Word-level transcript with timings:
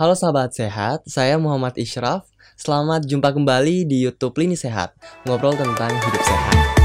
Halo 0.00 0.16
sahabat 0.16 0.56
sehat, 0.56 1.04
saya 1.04 1.36
Muhammad 1.36 1.76
Ishraf. 1.76 2.24
Selamat 2.56 3.04
jumpa 3.04 3.36
kembali 3.36 3.84
di 3.84 4.00
YouTube 4.00 4.32
Lini 4.40 4.56
Sehat, 4.56 4.96
ngobrol 5.28 5.52
tentang 5.52 5.92
hidup 5.92 6.24
sehat. 6.24 6.79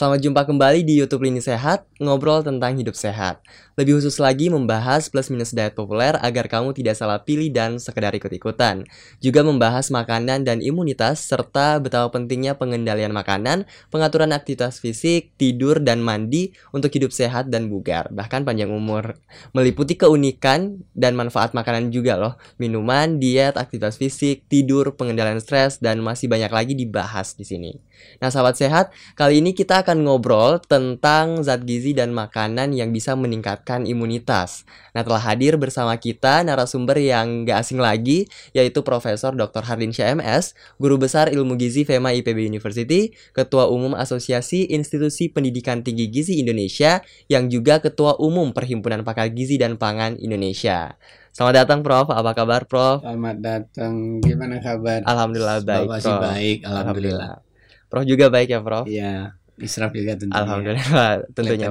Selamat 0.00 0.24
jumpa 0.24 0.48
kembali 0.48 0.80
di 0.80 0.96
YouTube 0.96 1.28
Lini 1.28 1.44
Sehat, 1.44 1.84
ngobrol 2.00 2.40
tentang 2.40 2.72
hidup 2.72 2.96
sehat. 2.96 3.44
Lebih 3.76 4.00
khusus 4.00 4.16
lagi 4.16 4.48
membahas 4.48 5.12
plus 5.12 5.28
minus 5.28 5.52
diet 5.52 5.76
populer 5.76 6.16
agar 6.24 6.48
kamu 6.48 6.72
tidak 6.72 6.96
salah 6.96 7.20
pilih 7.20 7.52
dan 7.52 7.76
sekedar 7.76 8.08
ikut-ikutan. 8.16 8.88
Juga 9.20 9.44
membahas 9.44 9.92
makanan 9.92 10.48
dan 10.48 10.64
imunitas 10.64 11.20
serta 11.20 11.76
betapa 11.84 12.16
pentingnya 12.16 12.56
pengendalian 12.56 13.12
makanan, 13.12 13.68
pengaturan 13.92 14.32
aktivitas 14.32 14.80
fisik, 14.80 15.36
tidur 15.36 15.84
dan 15.84 16.00
mandi 16.00 16.56
untuk 16.72 16.88
hidup 16.96 17.12
sehat 17.12 17.52
dan 17.52 17.68
bugar, 17.68 18.08
bahkan 18.08 18.40
panjang 18.40 18.72
umur. 18.72 19.20
Meliputi 19.52 20.00
keunikan 20.00 20.80
dan 20.96 21.12
manfaat 21.12 21.52
makanan 21.52 21.92
juga 21.92 22.16
loh. 22.16 22.40
Minuman, 22.56 23.20
diet, 23.20 23.60
aktivitas 23.60 24.00
fisik, 24.00 24.48
tidur, 24.48 24.96
pengendalian 24.96 25.44
stres 25.44 25.76
dan 25.76 26.00
masih 26.00 26.24
banyak 26.24 26.48
lagi 26.48 26.72
dibahas 26.72 27.36
di 27.36 27.44
sini. 27.44 27.76
Nah, 28.16 28.32
sahabat 28.32 28.56
sehat, 28.56 28.96
kali 29.12 29.44
ini 29.44 29.52
kita 29.52 29.84
akan 29.84 29.89
akan 29.90 30.06
ngobrol 30.06 30.62
tentang 30.70 31.42
zat 31.42 31.66
gizi 31.66 31.90
dan 31.90 32.14
makanan 32.14 32.70
yang 32.70 32.94
bisa 32.94 33.18
meningkatkan 33.18 33.90
imunitas. 33.90 34.62
Nah, 34.94 35.02
telah 35.02 35.18
hadir 35.18 35.58
bersama 35.58 35.98
kita 35.98 36.46
narasumber 36.46 36.94
yang 37.02 37.42
gak 37.42 37.66
asing 37.66 37.82
lagi, 37.82 38.30
yaitu 38.54 38.86
Profesor 38.86 39.34
Dr. 39.34 39.66
Hardin 39.66 39.90
CMS, 39.90 40.54
Guru 40.78 40.94
Besar 40.94 41.34
Ilmu 41.34 41.58
Gizi 41.58 41.82
FEMA 41.82 42.14
IPB 42.14 42.38
University, 42.46 43.10
Ketua 43.34 43.66
Umum 43.66 43.98
Asosiasi 43.98 44.70
Institusi 44.70 45.26
Pendidikan 45.26 45.82
Tinggi 45.82 46.06
Gizi 46.06 46.38
Indonesia, 46.38 47.02
yang 47.26 47.50
juga 47.50 47.82
Ketua 47.82 48.14
Umum 48.22 48.54
Perhimpunan 48.54 49.02
Pakar 49.02 49.34
Gizi 49.34 49.58
dan 49.58 49.74
Pangan 49.74 50.14
Indonesia. 50.22 50.94
Selamat 51.34 51.66
datang 51.66 51.82
Prof, 51.82 52.14
apa 52.14 52.30
kabar 52.38 52.62
Prof? 52.70 53.02
Selamat 53.02 53.42
datang, 53.42 54.22
gimana 54.22 54.62
kabar? 54.62 55.02
Alhamdulillah 55.02 55.66
baik 55.66 55.88
Bapak 55.90 55.98
baik, 56.30 56.58
Alhamdulillah. 56.62 57.42
Alhamdulillah. 57.42 57.50
Prof 57.90 58.06
juga 58.06 58.30
baik 58.30 58.54
ya 58.54 58.62
Prof? 58.62 58.86
Iya. 58.86 59.39
Israf 59.60 59.92
juga 59.94 60.16
tentunya. 60.16 60.40
Alhamdulillah, 60.40 61.10
tentunya. 61.36 61.68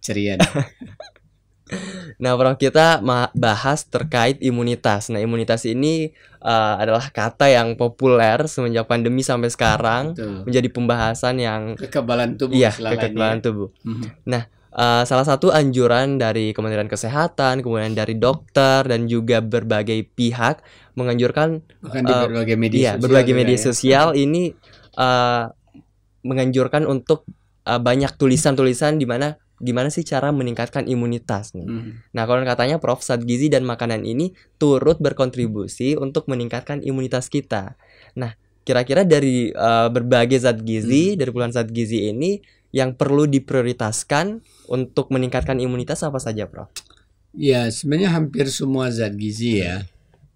Ceria. 0.00 0.40
nah, 2.22 2.34
Prof 2.36 2.56
kita 2.56 3.04
bahas 3.36 3.84
terkait 3.84 4.40
imunitas. 4.40 5.12
Nah, 5.12 5.20
imunitas 5.20 5.68
ini 5.68 6.16
uh, 6.40 6.80
adalah 6.80 7.12
kata 7.12 7.52
yang 7.52 7.76
populer 7.76 8.48
semenjak 8.48 8.88
pandemi 8.88 9.20
sampai 9.20 9.52
sekarang 9.52 10.16
Betul. 10.16 10.48
menjadi 10.48 10.68
pembahasan 10.72 11.36
yang 11.36 11.60
kekebalan 11.76 12.40
tubuh. 12.40 12.56
Iya, 12.56 12.72
kekebalan 12.72 13.38
tubuh. 13.44 13.68
Mm 13.84 13.94
-hmm. 13.94 14.08
Nah, 14.28 14.44
Uh, 14.70 15.02
salah 15.02 15.26
satu 15.26 15.50
anjuran 15.50 16.14
dari 16.14 16.54
Kementerian 16.54 16.86
Kesehatan, 16.86 17.58
kemudian 17.58 17.90
dari 17.90 18.14
dokter 18.14 18.86
dan 18.86 19.10
juga 19.10 19.42
berbagai 19.42 20.06
pihak 20.14 20.62
menganjurkan 20.94 21.58
bahkan 21.82 22.06
di 22.06 22.14
uh, 22.14 22.22
berbagai 22.30 22.54
media 22.54 22.78
iya, 22.78 22.92
sosial 22.94 23.02
berbagai 23.02 23.34
media 23.34 23.58
ya. 23.58 23.62
sosial 23.66 24.06
ini 24.14 24.54
uh, 24.94 25.50
menganjurkan 26.22 26.84
untuk 26.84 27.24
uh, 27.64 27.80
banyak 27.80 28.14
tulisan-tulisan 28.16 29.00
di 29.00 29.06
mana 29.08 29.36
gimana 29.60 29.92
sih 29.92 30.02
cara 30.08 30.32
meningkatkan 30.32 30.88
imunitas 30.88 31.52
nih. 31.52 31.68
Hmm. 31.68 32.00
Nah, 32.16 32.24
kalau 32.24 32.40
katanya 32.48 32.80
Prof 32.80 33.04
zat 33.04 33.22
gizi 33.28 33.52
dan 33.52 33.68
makanan 33.68 34.08
ini 34.08 34.32
turut 34.56 34.96
berkontribusi 35.04 36.00
untuk 36.00 36.26
meningkatkan 36.32 36.80
imunitas 36.80 37.28
kita. 37.28 37.76
Nah, 38.16 38.34
kira-kira 38.64 39.04
dari 39.04 39.52
uh, 39.52 39.92
berbagai 39.92 40.40
zat 40.40 40.64
gizi, 40.64 41.12
hmm. 41.12 41.16
dari 41.20 41.30
puluhan 41.30 41.52
zat 41.52 41.68
gizi 41.68 42.08
ini 42.08 42.40
yang 42.72 42.96
perlu 42.96 43.28
diprioritaskan 43.28 44.40
untuk 44.72 45.12
meningkatkan 45.12 45.60
imunitas 45.60 46.00
apa 46.08 46.16
saja, 46.16 46.48
Prof? 46.48 46.72
Ya, 47.36 47.68
sebenarnya 47.68 48.16
hampir 48.16 48.48
semua 48.48 48.88
zat 48.88 49.12
gizi 49.14 49.60
ya. 49.60 49.84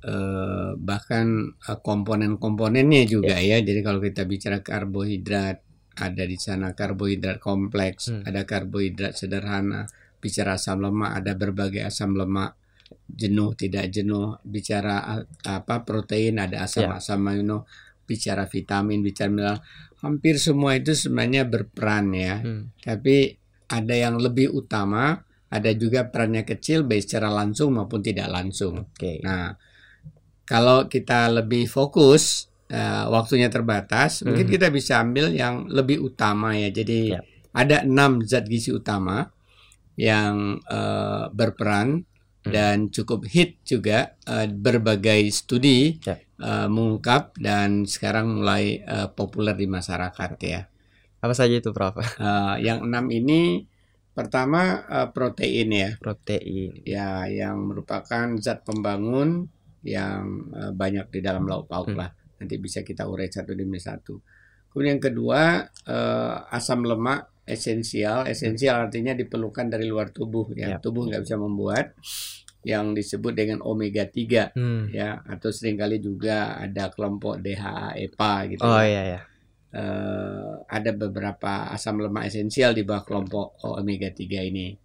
Uh, 0.05 0.77
bahkan 0.77 1.57
uh, 1.65 1.81
komponen-komponennya 1.81 3.09
juga 3.09 3.41
yeah. 3.41 3.57
ya. 3.57 3.73
Jadi 3.73 3.81
kalau 3.81 4.05
kita 4.05 4.29
bicara 4.29 4.61
karbohidrat, 4.61 5.65
ada 5.95 6.25
di 6.27 6.39
sana 6.39 6.75
karbohidrat 6.75 7.39
kompleks, 7.39 8.11
hmm. 8.11 8.27
ada 8.27 8.43
karbohidrat 8.43 9.15
sederhana, 9.15 9.87
bicara 10.19 10.59
asam 10.59 10.83
lemak, 10.83 11.11
ada 11.21 11.33
berbagai 11.39 11.85
asam 11.87 12.19
lemak, 12.19 12.59
jenuh 13.07 13.55
tidak 13.55 13.93
jenuh, 13.93 14.39
bicara 14.43 15.23
apa 15.45 15.77
protein, 15.87 16.41
ada 16.41 16.65
asam-asam 16.67 17.21
yeah. 17.21 17.33
amino, 17.37 17.59
bicara 18.05 18.45
vitamin, 18.49 19.01
bicara 19.01 19.31
mineral, 19.31 19.59
hampir 20.05 20.37
semua 20.37 20.77
itu 20.77 20.93
sebenarnya 20.93 21.47
berperan 21.49 22.13
ya. 22.13 22.41
Hmm. 22.41 22.73
Tapi 22.81 23.37
ada 23.71 23.95
yang 23.95 24.21
lebih 24.21 24.53
utama, 24.53 25.25
ada 25.49 25.71
juga 25.73 26.11
perannya 26.11 26.45
kecil 26.45 26.85
baik 26.85 27.05
secara 27.07 27.31
langsung 27.31 27.77
maupun 27.77 28.03
tidak 28.03 28.29
langsung. 28.29 28.91
Okay. 28.97 29.23
Nah, 29.25 29.55
kalau 30.45 30.91
kita 30.91 31.33
lebih 31.33 31.65
fokus 31.71 32.53
uh, 32.71 33.05
waktunya 33.13 33.53
terbatas, 33.53 34.23
hmm. 34.23 34.31
mungkin 34.31 34.47
kita 34.49 34.69
bisa 34.73 35.03
ambil 35.03 35.35
yang 35.35 35.69
lebih 35.69 36.01
utama 36.01 36.57
ya. 36.57 36.71
Jadi 36.73 37.13
yep. 37.13 37.25
ada 37.53 37.85
enam 37.85 38.25
zat 38.25 38.49
gizi 38.49 38.73
utama 38.73 39.29
yang 39.95 40.59
uh, 40.67 41.29
berperan 41.31 42.03
hmm. 42.47 42.53
dan 42.53 42.77
cukup 42.89 43.29
hit 43.29 43.61
juga 43.67 44.17
uh, 44.27 44.49
berbagai 44.49 45.29
studi 45.31 46.01
yep. 46.03 46.25
uh, 46.41 46.67
mengungkap 46.71 47.37
dan 47.39 47.85
sekarang 47.85 48.41
mulai 48.41 48.81
uh, 48.87 49.11
populer 49.13 49.55
di 49.55 49.67
masyarakat 49.69 50.31
ya. 50.41 50.67
Apa 51.25 51.33
saja 51.33 51.57
itu, 51.57 51.73
Prof? 51.73 51.97
Uh, 52.21 52.61
yang 52.61 52.85
enam 52.85 53.09
ini 53.09 53.65
pertama 54.13 54.85
uh, 54.85 55.09
protein 55.09 55.73
ya. 55.73 55.91
Protein. 55.97 56.85
Ya, 56.85 57.25
yang 57.25 57.65
merupakan 57.65 58.37
zat 58.45 58.61
pembangun 58.61 59.49
yang 59.81 60.53
uh, 60.53 60.73
banyak 60.77 61.09
di 61.09 61.21
dalam 61.25 61.49
lauk 61.49 61.69
pauk 61.69 61.93
hmm. 61.93 61.97
lah 61.97 62.13
nanti 62.45 62.61
bisa 62.61 62.85
kita 62.85 63.09
urai 63.09 63.33
satu 63.33 63.57
demi 63.57 63.81
satu. 63.81 64.21
Kemudian 64.69 64.99
yang 64.99 65.03
kedua 65.03 65.65
uh, 65.89 66.37
asam 66.53 66.85
lemak 66.85 67.45
esensial. 67.49 68.29
Esensial 68.29 68.87
artinya 68.89 69.17
diperlukan 69.17 69.73
dari 69.73 69.89
luar 69.89 70.13
tubuh 70.13 70.53
ya. 70.53 70.77
Yep. 70.77 70.81
Tubuh 70.85 71.03
nggak 71.09 71.23
bisa 71.25 71.37
membuat 71.41 71.87
yang 72.65 72.97
disebut 72.97 73.37
dengan 73.37 73.61
omega 73.61 74.09
3 74.09 74.57
hmm. 74.57 74.85
ya 74.97 75.21
atau 75.21 75.53
sering 75.53 75.77
kali 75.77 76.01
juga 76.01 76.57
ada 76.57 76.89
kelompok 76.89 77.41
DHA 77.41 78.01
EPA 78.09 78.35
gitu. 78.53 78.65
Oh 78.65 78.81
ya. 78.81 78.89
iya 78.89 79.03
ya. 79.05 79.21
Uh, 79.75 80.63
ada 80.71 80.95
beberapa 80.95 81.67
asam 81.75 81.99
lemak 81.99 82.31
esensial 82.31 82.73
di 82.73 82.87
bawah 82.87 83.03
kelompok 83.03 83.59
omega 83.67 84.07
3 84.07 84.23
ini 84.49 84.84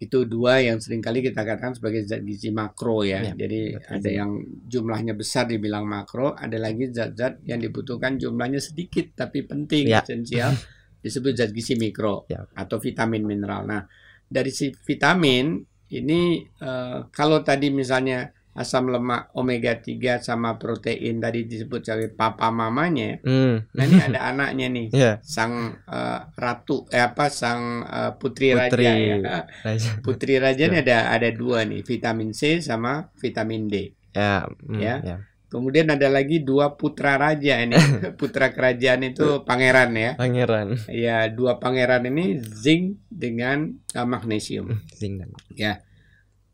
itu 0.00 0.24
dua 0.24 0.64
yang 0.64 0.80
sering 0.80 1.04
kali 1.04 1.20
kita 1.20 1.44
katakan 1.44 1.76
sebagai 1.76 2.08
zat 2.08 2.24
gizi 2.24 2.48
makro 2.48 3.04
ya. 3.04 3.20
ya 3.20 3.36
Jadi 3.36 3.76
betul. 3.76 3.94
ada 4.00 4.08
yang 4.08 4.30
jumlahnya 4.64 5.12
besar 5.12 5.44
dibilang 5.44 5.84
makro, 5.84 6.32
ada 6.32 6.56
lagi 6.56 6.88
zat-zat 6.88 7.44
yang 7.44 7.60
dibutuhkan 7.60 8.16
jumlahnya 8.16 8.64
sedikit 8.64 9.12
tapi 9.12 9.44
penting 9.44 9.92
ya. 9.92 10.00
esensial 10.00 10.56
disebut 11.04 11.36
zat 11.36 11.52
gizi 11.52 11.76
mikro 11.76 12.24
ya. 12.32 12.48
atau 12.56 12.80
vitamin 12.80 13.28
mineral. 13.28 13.68
Nah, 13.68 13.84
dari 14.24 14.48
si 14.48 14.72
vitamin 14.72 15.60
ini 15.92 16.48
uh, 16.64 17.12
kalau 17.12 17.44
tadi 17.44 17.68
misalnya 17.68 18.24
asam 18.60 18.92
lemak 18.92 19.32
omega 19.32 19.72
3 19.72 20.20
sama 20.20 20.60
protein 20.60 21.16
tadi 21.16 21.48
disebut 21.48 21.80
sebagai 21.80 22.12
papa 22.12 22.52
mamanya. 22.52 23.16
Hmm. 23.24 23.64
Nah 23.72 23.84
ini 23.88 23.96
ada 23.96 24.20
anaknya 24.28 24.66
nih, 24.68 24.86
yeah. 25.00 25.16
sang 25.24 25.80
uh, 25.88 26.20
ratu 26.36 26.84
eh 26.92 27.00
apa 27.00 27.32
sang 27.32 27.80
uh, 27.88 28.12
putri, 28.20 28.52
putri 28.52 28.84
raja 28.84 28.92
ya. 28.92 29.16
Putri 30.04 30.36
raja 30.36 30.68
ini 30.68 30.84
ada 30.84 31.08
ada 31.08 31.32
dua 31.32 31.64
nih, 31.64 31.80
vitamin 31.80 32.36
C 32.36 32.60
sama 32.60 33.08
vitamin 33.16 33.64
D. 33.64 33.74
Yeah. 34.12 34.44
Mm, 34.68 34.76
ya. 34.76 34.96
Yeah. 35.00 35.20
Kemudian 35.50 35.90
ada 35.90 36.06
lagi 36.06 36.44
dua 36.44 36.78
putra 36.78 37.18
raja 37.18 37.58
ini. 37.58 37.74
putra 38.20 38.54
kerajaan 38.54 39.02
itu 39.02 39.42
pangeran 39.42 39.90
ya. 39.98 40.10
Pangeran. 40.14 40.78
Ya, 40.86 41.26
dua 41.26 41.58
pangeran 41.58 42.06
ini 42.06 42.38
zinc 42.38 43.02
dengan 43.10 43.74
uh, 43.98 44.06
magnesium. 44.06 44.78
Zinc 44.94 45.18
dan. 45.18 45.30
Ya 45.58 45.82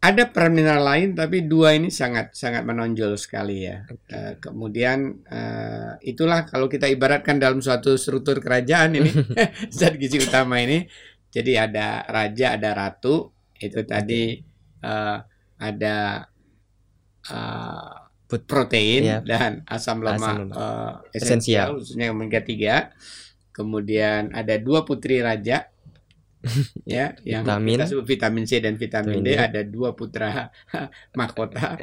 ada 0.07 0.31
peran 0.31 0.55
mineral 0.55 0.87
lain 0.87 1.19
tapi 1.19 1.51
dua 1.51 1.75
ini 1.75 1.91
sangat 1.91 2.31
sangat 2.39 2.63
menonjol 2.63 3.19
sekali 3.19 3.67
ya. 3.67 3.83
Okay. 3.83 4.15
Uh, 4.15 4.33
kemudian 4.39 5.27
uh, 5.27 5.99
itulah 5.99 6.47
kalau 6.47 6.71
kita 6.71 6.87
ibaratkan 6.87 7.43
dalam 7.43 7.59
suatu 7.59 7.99
struktur 7.99 8.39
kerajaan 8.39 8.95
ini 9.03 9.11
zat 9.77 9.99
gizi 9.99 10.23
utama 10.23 10.63
ini. 10.63 10.87
Jadi 11.27 11.53
ada 11.59 12.01
raja, 12.09 12.57
ada 12.57 12.73
ratu, 12.73 13.29
itu 13.61 13.83
tadi 13.85 14.41
uh, 14.81 15.19
ada 15.61 15.97
uh, 17.29 17.93
protein 18.27 19.03
yeah. 19.05 19.21
dan 19.21 19.67
asam 19.69 20.01
lemak, 20.01 20.23
asam 20.23 20.37
lemak. 20.49 20.57
Uh, 20.57 20.93
esensial 21.13 21.69
khususnya 21.79 22.11
omega 22.15 22.41
3. 22.43 22.95
kemudian 23.57 24.37
ada 24.37 24.61
dua 24.61 24.85
putri 24.85 25.25
raja 25.25 25.73
ya 26.87 27.13
yang 27.23 27.43
Vitamin. 27.43 27.75
kita 27.77 27.85
sebut 27.87 28.07
vitamin 28.07 28.45
C 28.45 28.53
dan 28.59 28.75
vitamin 28.75 29.21
D 29.21 29.29
Vitamin 29.29 29.37
D. 29.37 29.47
ada 29.51 29.61
dua 29.63 29.91
putra 29.93 30.51
mahkota 31.19 31.77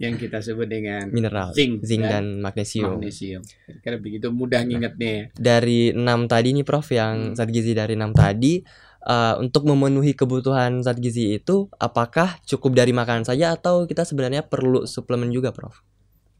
yang 0.00 0.16
kita 0.16 0.40
sebut 0.40 0.64
dengan 0.64 1.12
Mineral, 1.12 1.52
zinc, 1.52 1.84
zinc 1.84 2.00
dan 2.00 2.24
dan 2.24 2.40
magnesium. 2.40 2.96
magnesium. 2.96 3.44
Karena 3.80 4.00
begitu 4.00 4.32
mudah 4.32 4.64
ngingetnya 4.64 5.10
ya. 5.12 5.24
Dari 5.34 5.92
enam 5.92 6.24
tadi 6.24 6.56
nih 6.56 6.64
Prof, 6.64 6.88
Hmm. 6.88 6.96
yang 6.96 7.14
zat 7.36 7.52
gizi 7.52 7.76
dari 7.76 8.00
enam 8.00 8.16
tadi 8.16 8.64
eh, 9.00 9.34
untuk 9.36 9.64
memenuhi 9.64 10.12
kebutuhan 10.12 10.80
zat 10.80 10.96
gizi 10.96 11.36
itu 11.36 11.68
apakah 11.76 12.40
cukup 12.44 12.72
dari 12.74 12.92
makanan 12.92 13.24
saja 13.24 13.52
atau 13.52 13.84
kita 13.84 14.04
sebenarnya 14.04 14.40
perlu 14.40 14.84
suplemen 14.84 15.28
juga, 15.28 15.52
Prof? 15.52 15.84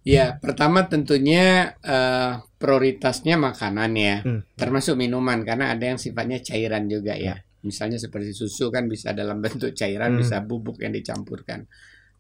Ya, 0.01 0.41
pertama 0.41 0.89
tentunya 0.89 1.77
eh, 1.85 2.33
prioritasnya 2.57 3.37
makanan 3.37 3.93
ya, 3.97 4.17
Hmm. 4.25 4.41
termasuk 4.57 4.97
minuman 4.97 5.45
karena 5.45 5.73
ada 5.77 5.93
yang 5.93 6.01
sifatnya 6.01 6.41
cairan 6.41 6.89
juga 6.89 7.17
ya. 7.17 7.37
Misalnya 7.61 8.01
seperti 8.01 8.33
susu 8.33 8.73
kan 8.73 8.89
bisa 8.89 9.13
dalam 9.13 9.41
bentuk 9.45 9.77
cairan, 9.77 10.17
Hmm. 10.17 10.21
bisa 10.25 10.41
bubuk 10.41 10.81
yang 10.81 10.93
dicampurkan. 10.93 11.69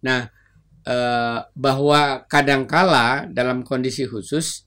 Nah, 0.04 0.28
eh, 0.82 1.38
bahwa 1.44 2.24
kadangkala 2.28 3.28
dalam 3.28 3.64
kondisi 3.64 4.04
khusus 4.04 4.64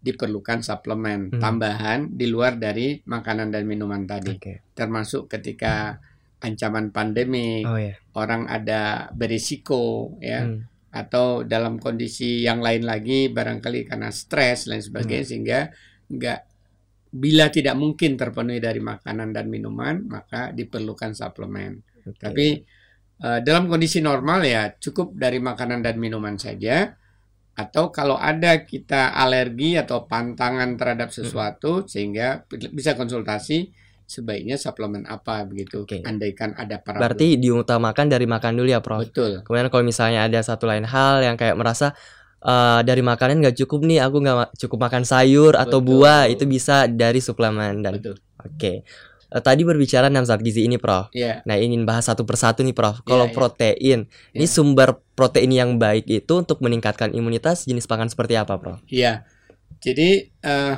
diperlukan 0.00 0.60
suplemen 0.62 1.32
Hmm. 1.32 1.40
tambahan 1.40 2.00
di 2.12 2.28
luar 2.28 2.56
dari 2.56 3.00
makanan 3.04 3.52
dan 3.52 3.64
minuman 3.66 4.04
tadi, 4.06 4.36
Oke. 4.36 4.64
termasuk 4.72 5.28
ketika 5.28 5.98
ancaman 6.38 6.92
pandemi, 6.92 7.64
Oh 7.64 7.76
ya. 7.76 7.96
orang 8.14 8.46
ada 8.46 9.08
berisiko 9.12 10.14
ya 10.20 10.44
Hmm. 10.44 10.68
Atau 10.96 11.44
dalam 11.44 11.76
kondisi 11.76 12.40
yang 12.40 12.64
lain 12.64 12.88
lagi 12.88 13.28
barangkali 13.28 13.84
karena 13.84 14.08
stres 14.08 14.64
lain 14.64 14.80
sebagainya 14.80 15.22
Hmm. 15.22 15.30
sehingga 15.30 15.60
nggak 16.08 16.40
bila 17.16 17.48
tidak 17.52 17.76
mungkin 17.76 18.16
terpenuhi 18.16 18.60
dari 18.60 18.80
makanan 18.80 19.36
dan 19.36 19.46
minuman 19.48 20.04
maka 20.08 20.50
diperlukan 20.56 21.12
suplemen. 21.12 21.80
Oke. 22.08 22.16
Tapi 22.16 22.46
eh, 23.16 23.40
dalam 23.44 23.68
kondisi 23.68 24.00
normal 24.00 24.40
ya 24.44 24.72
cukup 24.76 25.16
dari 25.16 25.36
makanan 25.40 25.80
dan 25.84 25.96
minuman 25.96 26.36
saja 26.36 26.92
atau 27.56 27.88
kalau 27.88 28.20
ada 28.20 28.68
kita 28.68 29.16
alergi 29.16 29.80
atau 29.80 30.04
pantangan 30.04 30.76
terhadap 30.76 31.08
Hmm. 31.08 31.16
sesuatu 31.24 31.72
sehingga 31.88 32.44
bisa 32.72 32.92
konsultasi 32.92 33.72
sebaiknya 34.06 34.54
suplemen 34.56 35.02
apa 35.04 35.42
begitu. 35.42 35.82
Oke. 35.82 36.00
Andaikan 36.00 36.54
ada 36.54 36.78
para 36.78 37.02
Berarti 37.02 37.36
diutamakan 37.36 38.06
dari 38.06 38.24
makan 38.24 38.54
dulu 38.54 38.68
ya, 38.70 38.78
Prof. 38.78 39.02
betul. 39.02 39.42
Kemudian 39.42 39.66
kalau 39.68 39.84
misalnya 39.84 40.24
ada 40.24 40.38
satu 40.40 40.64
lain 40.64 40.86
hal 40.86 41.20
yang 41.20 41.34
kayak 41.34 41.58
merasa 41.58 41.92
eh, 42.38 42.80
dari 42.86 43.02
makanan 43.02 43.42
nggak 43.42 43.56
cukup 43.66 43.82
nih, 43.82 43.98
aku 44.00 44.22
nggak 44.22 44.54
cukup 44.56 44.78
makan 44.86 45.02
sayur 45.02 45.58
atau 45.58 45.82
Betul. 45.82 46.06
buah, 46.06 46.30
itu 46.30 46.46
bisa 46.46 46.86
dari 46.86 47.18
suplemen 47.18 47.82
dan 47.82 47.98
Betul. 47.98 48.16
oke. 48.38 48.72
Eh, 49.26 49.42
tadi 49.42 49.66
berbicara 49.66 50.06
enam 50.06 50.22
zat 50.22 50.38
gizi 50.38 50.62
ini, 50.62 50.78
Prof. 50.78 51.10
Ya. 51.10 51.42
Nah, 51.42 51.58
ingin 51.58 51.82
bahas 51.82 52.06
satu 52.06 52.22
persatu 52.22 52.62
nih, 52.62 52.70
Prof. 52.70 53.02
Kalau 53.02 53.26
Iya, 53.26 53.30
iya. 53.30 53.34
protein, 53.34 54.00
ini 54.30 54.46
Iya. 54.46 54.54
sumber 54.54 55.02
protein 55.18 55.50
yang 55.50 55.82
baik 55.82 56.06
itu 56.06 56.32
untuk 56.38 56.62
meningkatkan 56.62 57.10
imunitas 57.10 57.66
jenis 57.66 57.90
pangan 57.90 58.06
seperti 58.06 58.38
apa, 58.38 58.54
Prof? 58.62 58.78
Iya. 58.86 59.26
Jadi 59.82 60.30
eh, 60.30 60.74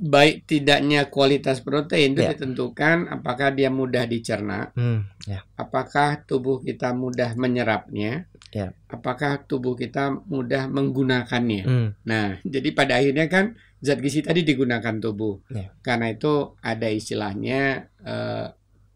baik 0.00 0.48
tidaknya 0.48 1.12
kualitas 1.12 1.60
protein 1.60 2.16
itu 2.16 2.24
Ya. 2.24 2.32
ditentukan 2.32 3.12
apakah 3.12 3.52
dia 3.52 3.68
mudah 3.68 4.08
dicerna, 4.08 4.72
Hmm, 4.72 5.04
ya. 5.28 5.44
apakah 5.54 6.24
tubuh 6.24 6.56
kita 6.58 6.96
mudah 6.96 7.36
menyerapnya, 7.36 8.24
Ya. 8.48 8.72
apakah 8.88 9.44
tubuh 9.44 9.76
kita 9.76 10.08
mudah 10.24 10.66
menggunakannya. 10.66 11.62
Hmm, 11.68 11.88
Nah, 12.02 12.40
jadi 12.40 12.72
pada 12.72 12.96
akhirnya 12.96 13.28
kan 13.28 13.54
zat 13.78 14.00
gizi 14.00 14.24
tadi 14.24 14.40
digunakan 14.40 14.96
tubuh. 14.96 15.44
Ya. 15.52 15.68
Karena 15.80 16.08
itu 16.08 16.56
ada 16.58 16.88
istilahnya 16.88 17.92
eh, 18.00 18.48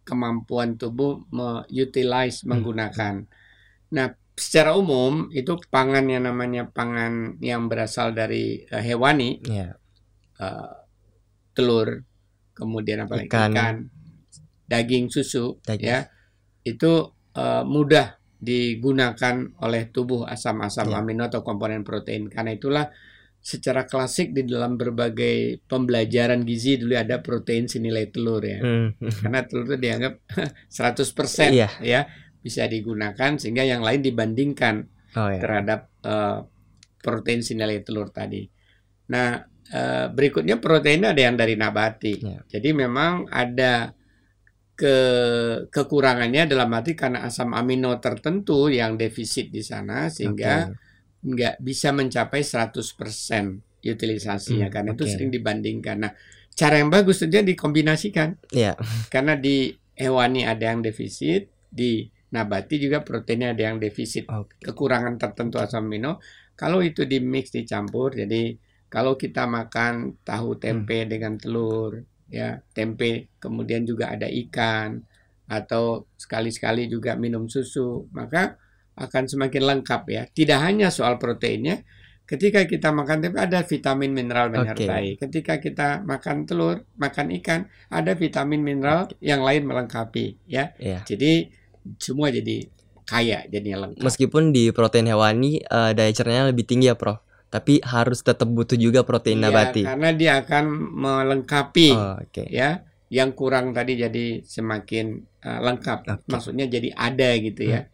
kemampuan 0.02 0.80
tubuh 0.80 1.20
me-utilize 1.28 2.44
Hmm. 2.44 2.56
menggunakan. 2.56 3.14
Nah, 3.92 4.06
secara 4.32 4.72
umum 4.74 5.28
itu 5.30 5.60
pangan 5.68 6.08
yang 6.08 6.24
namanya 6.24 6.64
pangan 6.66 7.36
yang 7.38 7.68
berasal 7.68 8.10
dari 8.10 8.64
eh, 8.64 8.80
hewani, 8.82 9.44
ya. 9.44 9.76
eh, 10.40 10.72
telur, 11.54 12.02
kemudian 12.52 13.06
apa 13.06 13.16
lagi 13.16 13.30
Ikan. 13.30 13.50
ikan, 13.54 13.76
daging, 14.66 15.06
susu, 15.08 15.56
Daging. 15.62 15.86
ya 15.86 15.98
itu 16.62 16.92
eh, 17.34 17.62
mudah 17.62 18.18
digunakan 18.38 19.34
oleh 19.60 19.88
tubuh 19.88 20.24
asam-asam 20.24 20.92
Ya. 20.92 21.00
amino 21.00 21.24
atau 21.24 21.40
komponen 21.40 21.80
protein. 21.80 22.28
Karena 22.28 22.52
itulah 22.52 22.86
secara 23.40 23.84
klasik 23.84 24.32
di 24.32 24.44
dalam 24.44 24.76
berbagai 24.76 25.60
pembelajaran 25.64 26.44
gizi 26.44 26.76
dulu 26.76 26.96
ada 26.96 27.20
protein 27.20 27.68
senilai 27.68 28.08
telur 28.08 28.40
ya. 28.40 28.60
Hmm, 28.60 28.96
Karena 29.00 29.44
telur 29.44 29.64
itu 29.66 29.76
dianggap 29.76 30.14
100% 30.68 31.52
Iya. 31.52 31.68
ya 31.80 32.00
bisa 32.40 32.68
digunakan 32.68 33.36
sehingga 33.36 33.64
yang 33.64 33.80
lain 33.80 34.00
dibandingkan 34.00 34.88
Oh 35.16 35.28
ya. 35.28 35.40
terhadap 35.40 35.80
eh, 36.02 36.38
protein 37.00 37.40
senilai 37.40 37.80
telur 37.80 38.08
tadi. 38.08 38.44
Nah, 39.12 39.36
eh, 39.72 40.06
berikutnya 40.12 40.60
protein 40.60 41.08
ada 41.08 41.20
yang 41.20 41.36
dari 41.38 41.54
nabati. 41.56 42.14
Ya. 42.20 42.40
Jadi 42.48 42.68
memang 42.76 43.28
ada 43.32 43.94
ke 44.74 44.96
kekurangannya 45.70 46.50
dalam 46.50 46.66
arti 46.74 46.98
karena 46.98 47.22
asam 47.22 47.54
amino 47.54 47.94
tertentu 48.02 48.66
yang 48.66 48.98
defisit 48.98 49.54
di 49.54 49.62
sana 49.62 50.10
sehingga 50.10 50.66
Oke. 50.66 50.74
nggak 51.24 51.54
bisa 51.62 51.94
mencapai 51.94 52.42
100% 52.42 53.62
utilisasinya 53.84 54.66
Hmm, 54.66 54.74
karena 54.74 54.90
itu 54.98 55.04
oke. 55.06 55.12
sering 55.14 55.30
dibandingkan. 55.30 55.96
Nah, 56.02 56.12
cara 56.58 56.82
yang 56.82 56.90
bagus 56.90 57.22
tentunya 57.22 57.46
dikombinasikan 57.46 58.34
Ya. 58.50 58.74
karena 59.14 59.38
di 59.38 59.70
hewani 59.94 60.42
ada 60.42 60.74
yang 60.74 60.82
defisit, 60.82 61.46
di 61.70 62.10
nabati 62.34 62.82
juga 62.82 63.06
proteinnya 63.06 63.54
ada 63.54 63.62
yang 63.70 63.78
defisit 63.78 64.26
Oke. 64.26 64.58
kekurangan 64.58 65.14
tertentu 65.22 65.62
asam 65.62 65.86
amino. 65.86 66.18
Kalau 66.58 66.82
itu 66.82 67.06
di 67.06 67.22
mix 67.22 67.54
dicampur, 67.54 68.14
jadi 68.18 68.58
kalau 68.94 69.18
kita 69.18 69.50
makan 69.50 70.22
tahu 70.22 70.54
tempe 70.54 71.02
dengan 71.10 71.34
telur, 71.34 71.98
ya 72.30 72.62
tempe, 72.70 73.34
kemudian 73.42 73.82
juga 73.82 74.14
ada 74.14 74.30
ikan 74.30 75.02
atau 75.50 76.06
sekali-sekali 76.14 76.86
juga 76.86 77.18
minum 77.18 77.50
susu, 77.50 78.06
maka 78.14 78.54
akan 78.94 79.26
semakin 79.26 79.62
lengkap 79.66 80.02
ya. 80.06 80.22
Tidak 80.30 80.58
hanya 80.62 80.94
soal 80.94 81.18
proteinnya, 81.18 81.82
ketika 82.22 82.70
kita 82.70 82.94
makan 82.94 83.18
tempe 83.18 83.42
ada 83.42 83.66
vitamin 83.66 84.14
mineral 84.14 84.54
menyertai. 84.54 85.18
Ketika 85.18 85.58
kita 85.58 86.06
makan 86.06 86.46
telur, 86.46 86.86
makan 86.94 87.34
ikan, 87.42 87.66
ada 87.90 88.14
vitamin 88.14 88.62
mineral 88.62 89.10
yang 89.18 89.42
lain 89.42 89.66
melengkapi 89.66 90.38
ya. 90.46 90.70
Ya. 90.78 91.02
Jadi 91.02 91.50
semua 91.98 92.30
jadi 92.30 92.70
kaya 93.10 93.42
jadinya 93.50 93.90
lengkap. 93.90 94.06
Meskipun 94.06 94.54
di 94.54 94.70
protein 94.70 95.10
hewani 95.10 95.66
eh, 95.66 95.90
daya 95.98 96.14
cernanya 96.14 96.54
lebih 96.54 96.62
tinggi 96.62 96.94
ya, 96.94 96.94
Prof. 96.94 97.23
Tapi 97.54 97.78
harus 97.86 98.18
tetap 98.18 98.50
butuh 98.50 98.74
juga 98.74 99.06
protein 99.06 99.38
Iya, 99.38 99.46
nabati. 99.46 99.82
karena 99.86 100.10
dia 100.10 100.42
akan 100.42 100.64
melengkapi 100.90 101.88
Oh, 101.94 102.18
Oke. 102.18 102.50
ya 102.50 102.82
yang 103.06 103.30
kurang 103.30 103.70
tadi 103.70 103.94
jadi 103.94 104.42
semakin 104.42 105.06
uh, 105.38 105.60
lengkap. 105.62 105.98
Hmm. 106.02 106.18
Maksudnya 106.26 106.66
jadi 106.66 106.90
ada 106.90 107.30
gitu 107.38 107.62
ya. 107.62 107.86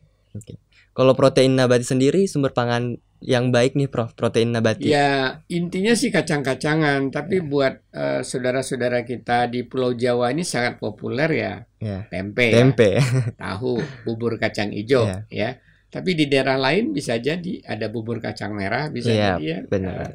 Kalau 0.90 1.12
protein 1.12 1.55
nabati 1.55 1.85
sendiri 1.85 2.25
sumber 2.25 2.50
pangan 2.50 2.97
yang 3.21 3.52
baik 3.52 3.76
nih, 3.76 3.85
Prof. 3.85 4.17
Protein 4.17 4.49
nabati. 4.49 4.88
Ya 4.88 5.45
intinya 5.47 5.93
sih 5.93 6.09
kacang-kacangan, 6.09 7.12
tapi 7.12 7.37
Ya. 7.37 7.45
buat 7.45 7.75
uh, 7.93 8.25
saudara-saudara 8.25 9.05
kita 9.05 9.45
di 9.45 9.61
Pulau 9.61 9.93
Jawa 9.93 10.33
ini 10.33 10.40
sangat 10.40 10.81
populer 10.81 11.29
ya 11.31 11.52
Ya. 11.76 12.09
tempe, 12.09 12.49
ya, 12.49 12.64
Tempe. 12.64 12.97
tahu, 13.37 13.76
bubur 14.09 14.40
kacang 14.40 14.73
hijau 14.73 15.05
Iya. 15.05 15.29
ya. 15.29 15.50
Tapi 15.91 16.15
di 16.15 16.25
daerah 16.27 16.55
lain 16.55 16.95
bisa 16.95 17.19
jadi 17.19 17.67
ada 17.67 17.91
bubur 17.91 18.23
kacang 18.23 18.55
merah, 18.55 18.87
bisa 18.89 19.11
Iya, 19.11 19.35
jadi 19.35 19.45
ya. 19.45 19.59
Benar. 19.67 20.07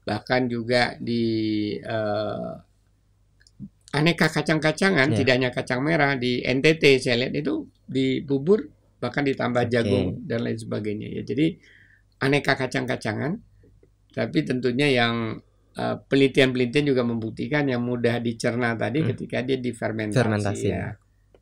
bahkan 0.00 0.48
juga 0.48 0.96
di 0.96 1.22
eh, 1.76 2.52
aneka 3.92 4.26
kacang-kacangan, 4.26 5.12
Ya. 5.12 5.16
tidak 5.18 5.32
hanya 5.36 5.50
kacang 5.50 5.82
merah 5.82 6.16
di 6.16 6.40
NTT 6.40 6.82
saya 6.98 7.26
lihat 7.26 7.34
itu 7.36 7.66
di 7.84 8.22
bubur 8.22 8.64
bahkan 8.96 9.20
ditambah 9.22 9.60
Oke. 9.60 9.70
jagung 9.70 10.24
dan 10.24 10.40
lain 10.40 10.56
sebagainya 10.56 11.08
ya. 11.10 11.22
Jadi 11.22 11.56
aneka 12.20 12.52
kacang-kacangan, 12.54 13.32
tapi 14.10 14.38
tentunya 14.42 14.88
yang 14.88 15.36
eh, 15.70 15.96
penelitian-penelitian 16.02 16.82
juga 16.84 17.02
membuktikan 17.06 17.62
yang 17.64 17.80
mudah 17.80 18.18
dicerna 18.18 18.74
tadi 18.74 19.00
Hmm. 19.00 19.08
ketika 19.14 19.38
dia 19.40 19.54
difermentasi 19.56 20.18
Fermentasi. 20.18 20.66
ya. 20.66 20.98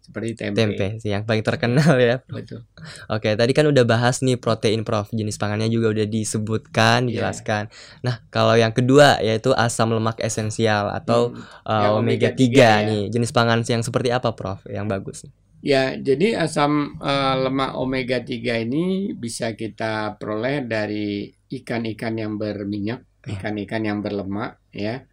Seperti 0.09 0.31
tempe. 0.35 0.57
Tempe 0.57 0.87
sih 0.99 1.13
yang 1.13 1.29
paling 1.29 1.45
terkenal 1.45 1.95
ya. 2.01 2.25
Betul. 2.25 2.65
Oke, 3.13 3.37
tadi 3.37 3.53
kan 3.53 3.69
udah 3.69 3.85
bahas 3.85 4.25
nih 4.25 4.41
protein 4.41 4.81
Prof. 4.81 5.13
Jenis 5.13 5.37
pangannya 5.37 5.69
juga 5.69 5.93
udah 5.93 6.09
disebutkan, 6.09 7.05
Iya. 7.05 7.21
dijelaskan. 7.21 7.69
Nah, 8.01 8.25
kalau 8.33 8.57
yang 8.57 8.73
kedua 8.73 9.21
yaitu 9.21 9.53
asam 9.53 9.93
lemak 9.93 10.17
esensial 10.19 10.89
atau 10.89 11.37
Hmm. 11.37 11.45
uh, 11.69 12.01
omega 12.01 12.29
omega 12.29 12.29
3 12.33 12.41
tiga 12.41 12.71
ya. 12.81 12.89
nih. 12.89 13.03
Jenis 13.13 13.31
pangan 13.31 13.61
yang 13.63 13.85
seperti 13.85 14.09
apa, 14.09 14.33
Prof? 14.33 14.65
Yang 14.65 14.87
bagus. 14.89 15.19
Ya, 15.59 15.93
jadi 15.93 16.39
asam 16.39 16.97
eh, 17.03 17.35
lemak 17.37 17.75
omega 17.75 18.23
3 18.23 18.63
ini 18.63 19.11
bisa 19.13 19.53
kita 19.53 20.15
peroleh 20.15 20.63
dari 20.63 21.29
ikan-ikan 21.51 22.15
yang 22.15 22.39
berminyak, 22.39 23.03
Ya. 23.27 23.37
ikan-ikan 23.37 23.83
yang 23.83 23.99
berlemak 24.01 24.57
ya. 24.71 25.05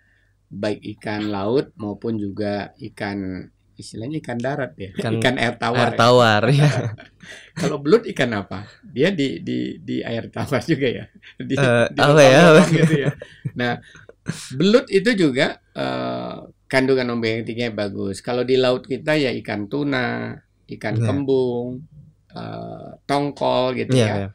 baik 0.45 0.79
ikan 0.95 1.33
laut 1.33 1.73
maupun 1.75 2.15
juga 2.15 2.69
ikan 2.79 3.49
istilahnya 3.75 4.17
ikan 4.23 4.39
darat 4.39 4.71
ya, 4.79 4.89
Ikan 4.95 5.13
ikan, 5.19 5.35
air 5.35 5.55
tawar. 5.59 5.91
Air 5.91 5.99
tawar 5.99 6.41
ya. 6.51 6.69
Kalau 7.59 7.77
belut 7.83 8.03
ikan 8.07 8.31
apa? 8.35 8.67
Dia 8.83 9.11
di 9.11 9.39
di 9.43 9.79
di 9.83 9.95
air 10.03 10.31
tawar 10.31 10.61
juga 10.63 10.87
ya. 10.87 11.05
Di, 11.39 11.55
Eh, 11.55 11.85
di 11.91 11.99
apa 11.99 12.21
ya? 12.23 12.41
gitu 12.67 12.93
ya. 12.95 13.09
Nah, 13.55 13.79
belut 14.55 14.85
itu 14.91 15.11
juga 15.15 15.59
eh, 15.75 16.35
kandungan 16.71 17.07
omega 17.13 17.41
3 17.45 17.69
bagus. 17.71 18.19
Kalau 18.23 18.41
di 18.47 18.55
laut 18.57 18.83
kita 18.87 19.15
ya 19.19 19.31
ikan 19.43 19.67
tuna, 19.67 20.33
ikan 20.67 20.95
Ya. 20.97 21.03
kembung, 21.11 21.83
eh, 22.33 22.89
tongkol 23.05 23.75
gitu 23.79 23.95
Iya, 23.95 24.05
ya. 24.07 24.15
iya. 24.17 24.29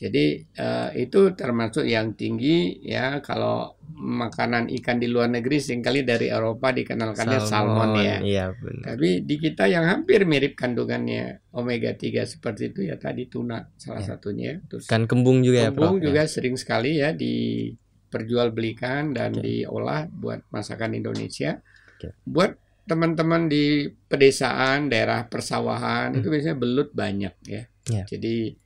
Jadi 0.00 0.50
eh, 0.50 0.90
itu 0.96 1.32
termasuk 1.32 1.84
yang 1.84 2.14
tinggi 2.14 2.80
ya 2.80 3.20
kalau 3.20 3.76
makanan 3.92 4.72
ikan 4.80 4.96
di 4.96 5.04
luar 5.04 5.28
negeri 5.28 5.60
sering 5.60 5.84
kali 5.84 6.02
dari 6.02 6.26
Eropa 6.26 6.72
dikenalkannya 6.72 7.38
salmon, 7.38 8.00
ya. 8.00 8.18
Iya, 8.24 8.44
benar. 8.56 8.96
Tapi 8.96 9.20
di 9.20 9.36
kita 9.36 9.66
yang 9.66 9.84
hampir 9.84 10.24
mirip 10.24 10.56
kandungannya 10.56 11.52
omega 11.52 11.92
3 11.92 12.24
seperti 12.24 12.72
itu 12.72 12.80
ya 12.88 12.96
tadi 12.96 13.28
tuna 13.28 13.60
salah 13.76 14.00
Ya. 14.00 14.16
satunya. 14.16 14.56
Terus 14.64 14.88
Kan 14.88 15.04
kembung 15.04 15.44
juga 15.44 15.58
ya, 15.58 15.68
kembung 15.68 16.00
juga 16.00 16.24
sering 16.24 16.56
sekali 16.56 16.96
ya 16.96 17.12
diperjualbelikan 17.12 19.12
dan 19.12 19.36
Oke. 19.36 19.42
diolah 19.42 20.08
buat 20.08 20.40
masakan 20.48 20.96
Indonesia. 20.96 21.60
Oke. 21.94 22.16
Buat 22.24 22.56
teman-teman 22.88 23.46
di 23.46 23.86
pedesaan, 24.08 24.88
daerah 24.88 25.22
persawahan 25.24 26.10
Hmm. 26.10 26.18
itu 26.18 26.26
biasanya 26.26 26.56
belut 26.56 26.90
banyak 26.90 27.34
ya. 27.44 27.62
Ya. 27.86 28.02
Jadi 28.06 28.56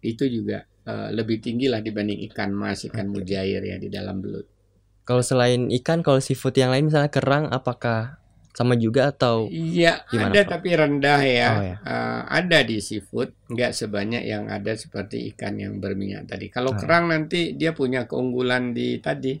itu 0.00 0.24
juga 0.30 0.64
eh, 0.92 1.08
lebih 1.18 1.38
tinggi 1.44 1.66
lah 1.72 1.80
dibanding 1.86 2.20
ikan 2.30 2.50
mas, 2.62 2.84
ikan 2.88 3.06
Oke. 3.10 3.14
mujair 3.14 3.62
ya 3.70 3.76
di 3.84 3.88
dalam 3.92 4.16
belut. 4.24 4.46
Kalau 5.04 5.20
selain 5.20 5.68
ikan, 5.80 6.00
kalau 6.00 6.16
seafood 6.20 6.56
yang 6.56 6.72
lain 6.72 6.88
misalnya 6.88 7.12
kerang, 7.12 7.44
apakah 7.52 8.16
sama 8.56 8.72
juga 8.78 9.12
atau 9.12 9.36
Iya, 9.52 9.90
ada 10.08 10.40
Prof? 10.40 10.52
tapi 10.56 10.68
rendah 10.72 11.20
ya. 11.20 11.48
Oh, 11.52 11.62
ya. 11.64 11.76
Eh, 11.84 12.20
ada 12.40 12.58
di 12.64 12.76
seafood, 12.80 13.28
nggak 13.52 13.72
sebanyak 13.76 14.22
yang 14.24 14.44
ada 14.48 14.72
seperti 14.72 15.16
ikan 15.34 15.60
yang 15.60 15.74
berminyak 15.84 16.24
tadi. 16.30 16.46
Kalau 16.48 16.72
Ah. 16.72 16.80
kerang 16.80 17.04
nanti 17.12 17.52
dia 17.52 17.76
punya 17.76 18.08
keunggulan 18.08 18.72
di 18.72 18.96
tadi 19.04 19.36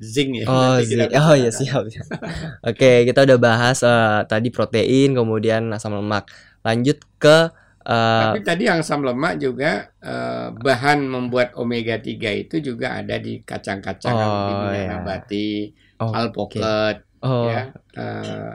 zinc 0.00 0.30
ya. 0.40 0.46
Oh, 0.48 0.78
nanti 0.78 0.82
kita 0.88 1.04
zi- 1.10 1.14
oh 1.18 1.34
ya 1.34 1.50
siap. 1.50 1.82
siap. 1.92 2.06
Oke, 2.68 2.90
kita 3.08 3.20
udah 3.26 3.38
bahas 3.40 3.78
eh, 3.82 4.20
tadi 4.30 4.48
protein, 4.54 5.08
kemudian 5.18 5.62
asam 5.76 5.92
lemak. 5.98 6.30
Lanjut 6.66 6.98
ke 7.22 7.50
eh, 7.86 8.20
Tapi 8.26 8.38
tadi 8.42 8.66
yang 8.66 8.82
asam 8.82 9.06
lemak 9.06 9.38
juga 9.38 9.94
eh, 10.02 10.48
bahan 10.50 11.06
membuat 11.06 11.54
omega 11.54 11.96
3 11.96 12.42
itu 12.42 12.58
juga 12.60 12.98
ada 12.98 13.16
di 13.16 13.38
kacang-kacangan, 13.40 14.26
Oh, 14.26 14.46
minyak 14.50 14.74
ya. 14.74 14.86
nabati, 14.92 15.50
Oh, 15.96 16.10
alpukat, 16.12 17.06
oh, 17.22 17.46
ya, 17.48 17.70
eh, 17.94 18.54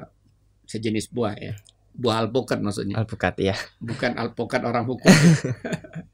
sejenis 0.68 1.10
buah 1.10 1.34
ya. 1.40 1.54
Buah 1.92 2.24
alpukat 2.24 2.60
maksudnya, 2.60 2.96
alpukat 2.96 3.36
ya. 3.40 3.56
bukan 3.80 4.16
alpukat 4.16 4.62
orang 4.64 4.84
hukum. 4.84 5.08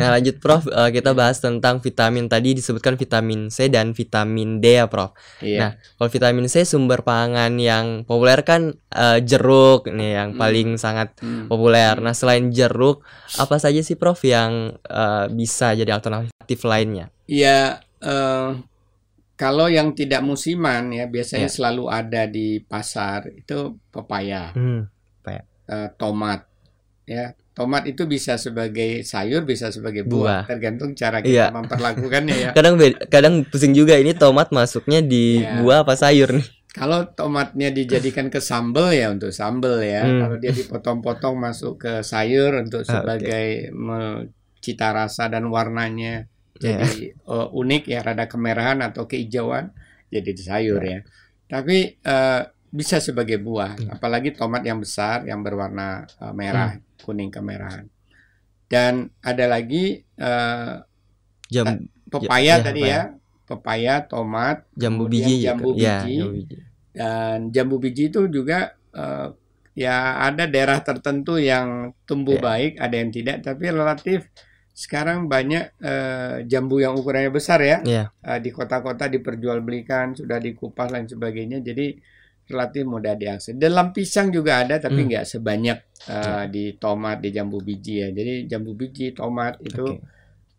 Nah, 0.00 0.16
lanjut 0.16 0.40
Prof, 0.40 0.64
Eh, 0.70 0.90
kita 0.96 1.12
bahas 1.12 1.38
tentang 1.42 1.78
vitamin 1.82 2.26
tadi 2.26 2.56
disebutkan 2.56 2.96
vitamin 2.96 3.52
C 3.52 3.68
dan 3.68 3.92
vitamin 3.92 4.58
D 4.62 4.80
ya, 4.80 4.86
Prof. 4.88 5.12
Iya. 5.44 5.58
Nah, 5.60 5.70
Kalau 5.98 6.08
vitamin 6.08 6.46
C 6.48 6.64
sumber 6.64 7.04
pangan 7.04 7.52
yang 7.60 8.08
populer 8.08 8.40
kan 8.40 8.72
eh, 8.90 9.18
jeruk 9.20 9.86
nih 9.90 10.16
yang 10.16 10.28
Hmm. 10.34 10.40
paling 10.40 10.68
sangat 10.80 11.12
Hmm. 11.20 11.46
populer. 11.46 12.00
Nah, 12.00 12.16
selain 12.16 12.48
jeruk, 12.48 13.04
apa 13.36 13.56
saja 13.60 13.80
sih 13.84 13.94
Prof 14.00 14.20
yang 14.24 14.80
eh, 14.88 15.26
bisa 15.30 15.76
jadi 15.76 15.92
alternatif 15.92 16.58
lainnya? 16.64 17.12
Ya, 17.28 17.78
eh, 18.00 18.48
kalau 19.36 19.72
yang 19.72 19.96
tidak 19.96 20.20
musiman 20.20 20.92
ya 20.92 21.08
biasanya 21.08 21.48
Ya. 21.48 21.54
selalu 21.54 21.84
ada 21.88 22.28
di 22.28 22.60
pasar 22.60 23.28
itu 23.32 23.76
pepaya, 23.92 24.52
Hmm. 24.52 24.88
eh, 25.70 25.88
tomat, 25.96 26.44
ya. 27.06 27.30
Tomat 27.50 27.82
itu 27.84 28.06
bisa 28.06 28.38
sebagai 28.38 29.02
sayur, 29.02 29.42
bisa 29.42 29.68
sebagai 29.68 30.06
Buah. 30.06 30.42
buah, 30.42 30.42
tergantung 30.46 30.94
cara 30.94 31.18
kita 31.18 31.50
Iya. 31.50 31.52
memperlakukannya 31.52 32.36
ya. 32.38 32.50
Kadang 32.56 32.78
kadang 33.06 33.34
pusing 33.44 33.74
juga 33.74 33.98
ini 33.98 34.14
tomat 34.14 34.48
masuknya 34.50 35.02
di 35.02 35.42
Iya. 35.42 35.58
buah 35.58 35.78
apa 35.82 35.94
sayur 35.94 36.30
nih. 36.38 36.46
Kalau 36.70 37.02
tomatnya 37.10 37.68
dijadikan 37.68 38.30
ke 38.30 38.38
sambal 38.38 38.94
ya 38.94 39.10
untuk 39.10 39.34
sambal 39.34 39.82
ya. 39.82 40.06
Hmm. 40.06 40.18
Kalau 40.22 40.36
dia 40.38 40.52
dipotong-potong 40.54 41.34
masuk 41.34 41.82
ke 41.82 41.92
sayur 42.00 42.54
untuk 42.56 42.86
Ah, 42.86 43.02
sebagai 43.02 43.46
me- 43.72 44.30
cita 44.60 44.92
rasa 44.92 45.26
dan 45.26 45.48
warnanya 45.48 46.30
Ya. 46.56 46.78
jadi 46.78 47.10
eh, 47.10 47.48
unik 47.50 47.82
ya, 47.88 48.00
rada 48.00 48.24
kemerahan 48.24 48.78
atau 48.80 49.04
kehijauan 49.04 49.74
jadi 50.08 50.30
sayur 50.36 50.78
ya. 50.80 51.02
Tapi 51.46 51.98
eh, 51.98 52.40
bisa 52.70 53.02
sebagai 53.02 53.42
buah, 53.42 53.74
Hmm. 53.74 53.90
apalagi 53.90 54.30
tomat 54.30 54.62
yang 54.62 54.78
besar 54.78 55.26
yang 55.26 55.42
berwarna 55.42 56.06
eh, 56.06 56.30
merah, 56.30 56.78
kuning 57.00 57.28
kemerahan. 57.28 57.88
Dan 58.66 59.10
ada 59.20 59.44
lagi 59.44 60.04
eh, 60.14 60.74
Jam 61.50 61.90
pepaya 62.06 62.58
ya, 62.58 62.62
tadi 62.62 62.82
ya, 62.86 63.02
pepaya, 63.42 64.06
tomat, 64.06 64.62
jambu 64.74 65.10
biji 65.10 65.42
jambu 65.42 65.74
Ya, 65.74 66.06
biji. 66.06 66.14
jambu 66.18 66.30
biji. 66.38 66.56
dan 66.90 67.38
jambu 67.50 67.76
biji 67.78 68.04
itu 68.08 68.26
juga 68.26 68.74
eh, 68.94 69.28
ya 69.74 70.22
ada 70.22 70.46
daerah 70.46 70.78
tertentu 70.82 71.38
yang 71.38 71.90
tumbuh 72.06 72.38
Ya. 72.38 72.42
baik, 72.42 72.72
ada 72.78 72.94
yang 72.94 73.10
tidak, 73.10 73.42
tapi 73.42 73.70
relatif 73.70 74.30
sekarang 74.70 75.26
banyak 75.26 75.74
eh, 75.82 76.46
jambu 76.46 76.78
yang 76.78 76.94
ukurannya 76.94 77.30
besar 77.30 77.58
ya 77.60 77.82
Iya. 77.82 78.04
Eh, 78.22 78.38
di 78.38 78.50
kota-kota 78.50 79.10
diperjualbelikan, 79.10 80.14
sudah 80.14 80.38
dikupas 80.38 80.90
lain 80.90 81.06
sebagainya, 81.06 81.58
jadi 81.58 81.98
relatif 82.50 82.82
mudah 82.84 83.14
diakses. 83.14 83.54
Dalam 83.54 83.94
pisang 83.94 84.28
juga 84.28 84.60
ada, 84.60 84.76
tapi 84.76 85.00
Hmm. 85.00 85.08
nggak 85.08 85.24
sebanyak 85.24 85.78
eh, 86.02 86.16
Ya. 86.18 86.44
di 86.46 86.64
tomat, 86.74 87.20
di 87.20 87.30
jambu 87.30 87.60
biji 87.60 88.00
ya. 88.00 88.08
Jadi 88.10 88.44
jambu 88.44 88.74
biji, 88.74 89.12
tomat 89.12 89.56
itu 89.60 89.86
Oke. 89.86 90.02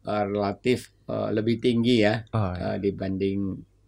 eh, 0.02 0.24
relatif 0.26 0.90
eh, 1.06 1.30
lebih 1.30 1.60
tinggi 1.60 2.02
ya 2.02 2.24
Oh, 2.32 2.56
ya. 2.56 2.74
eh, 2.74 2.78
dibanding 2.80 3.40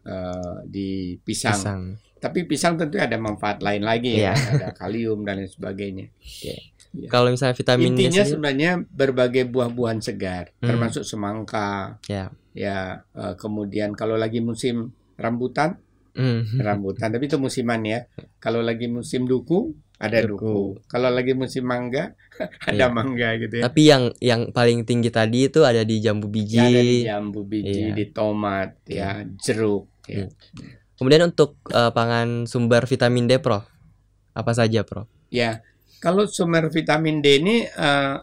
eh, 0.04 0.58
di 0.68 1.16
pisang. 1.18 1.56
pisang. 1.56 1.82
Tapi 2.20 2.44
pisang 2.44 2.76
tentu 2.76 2.96
ada 2.98 3.16
manfaat 3.16 3.60
lain 3.60 3.84
lagi 3.84 4.16
ya, 4.18 4.32
Iya. 4.32 4.52
ada 4.56 4.68
kalium 4.74 5.24
dan 5.24 5.40
lain 5.40 5.48
sebagainya. 5.48 6.08
Ya. 6.40 6.56
Kalau 7.08 7.28
misalnya 7.28 7.56
vitamin 7.56 7.90
Intinya 7.90 8.22
sendiri, 8.22 8.32
sebenarnya 8.32 8.72
berbagai 8.86 9.44
buah-buahan 9.46 10.00
segar, 10.00 10.52
Hmm. 10.60 10.70
termasuk 10.70 11.04
semangka, 11.04 11.98
ya. 12.06 12.30
ya 12.54 13.02
eh, 13.12 13.34
kemudian 13.36 13.92
kalau 13.92 14.14
lagi 14.14 14.40
musim 14.40 14.92
rambutan, 15.16 15.80
Hmm. 16.14 16.62
rambutan, 16.62 17.10
tapi 17.10 17.26
itu 17.26 17.38
musiman 17.38 17.82
ya. 17.82 18.06
Kalau 18.44 18.62
lagi 18.62 18.86
musim 18.86 19.26
duku, 19.26 19.74
ada 19.98 20.22
Duku. 20.22 20.38
duku. 20.38 20.58
Kalau 20.86 21.10
lagi 21.10 21.34
musim 21.34 21.66
mangga, 21.66 22.14
ada 22.70 22.86
Iya. 22.86 22.94
mangga 22.94 23.30
gitu 23.36 23.56
ya. 23.58 23.64
Tapi 23.66 23.82
yang 23.84 24.04
yang 24.20 24.42
paling 24.50 24.86
tinggi 24.86 25.10
tadi 25.10 25.48
itu 25.48 25.66
ada 25.66 25.82
di 25.82 25.98
jambu 25.98 26.30
biji. 26.30 26.60
Ya, 26.60 26.70
ada 26.70 26.82
di 26.82 26.98
jambu 27.02 27.42
biji, 27.44 27.90
Iya. 27.90 27.96
di 27.96 28.06
tomat, 28.10 28.78
ya, 28.86 29.26
jeruk, 29.40 29.90
ya. 30.06 30.26
Iya. 30.26 30.28
Kemudian 30.94 31.26
untuk 31.26 31.58
eh, 31.68 31.90
pangan 31.90 32.46
sumber 32.46 32.86
vitamin 32.86 33.26
D, 33.26 33.42
Prof. 33.42 33.66
Apa 34.34 34.54
saja, 34.54 34.86
Prof? 34.86 35.10
Ya, 35.34 35.66
kalau 35.98 36.30
sumber 36.30 36.70
vitamin 36.70 37.20
D 37.20 37.42
ini 37.42 37.66
eh, 37.66 38.16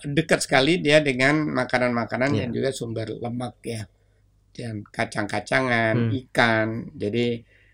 dekat 0.00 0.44
sekali 0.44 0.80
dia 0.80 1.00
dengan 1.00 1.40
makanan-makanan 1.46 2.32
Ya. 2.32 2.44
yang 2.44 2.52
juga 2.52 2.68
sumber 2.70 3.16
lemak 3.16 3.56
ya. 3.62 3.84
Dan 4.60 4.76
kacang-kacangan, 4.96 5.94
Hmm. 5.96 6.10
ikan. 6.20 6.66
Jadi 7.02 7.26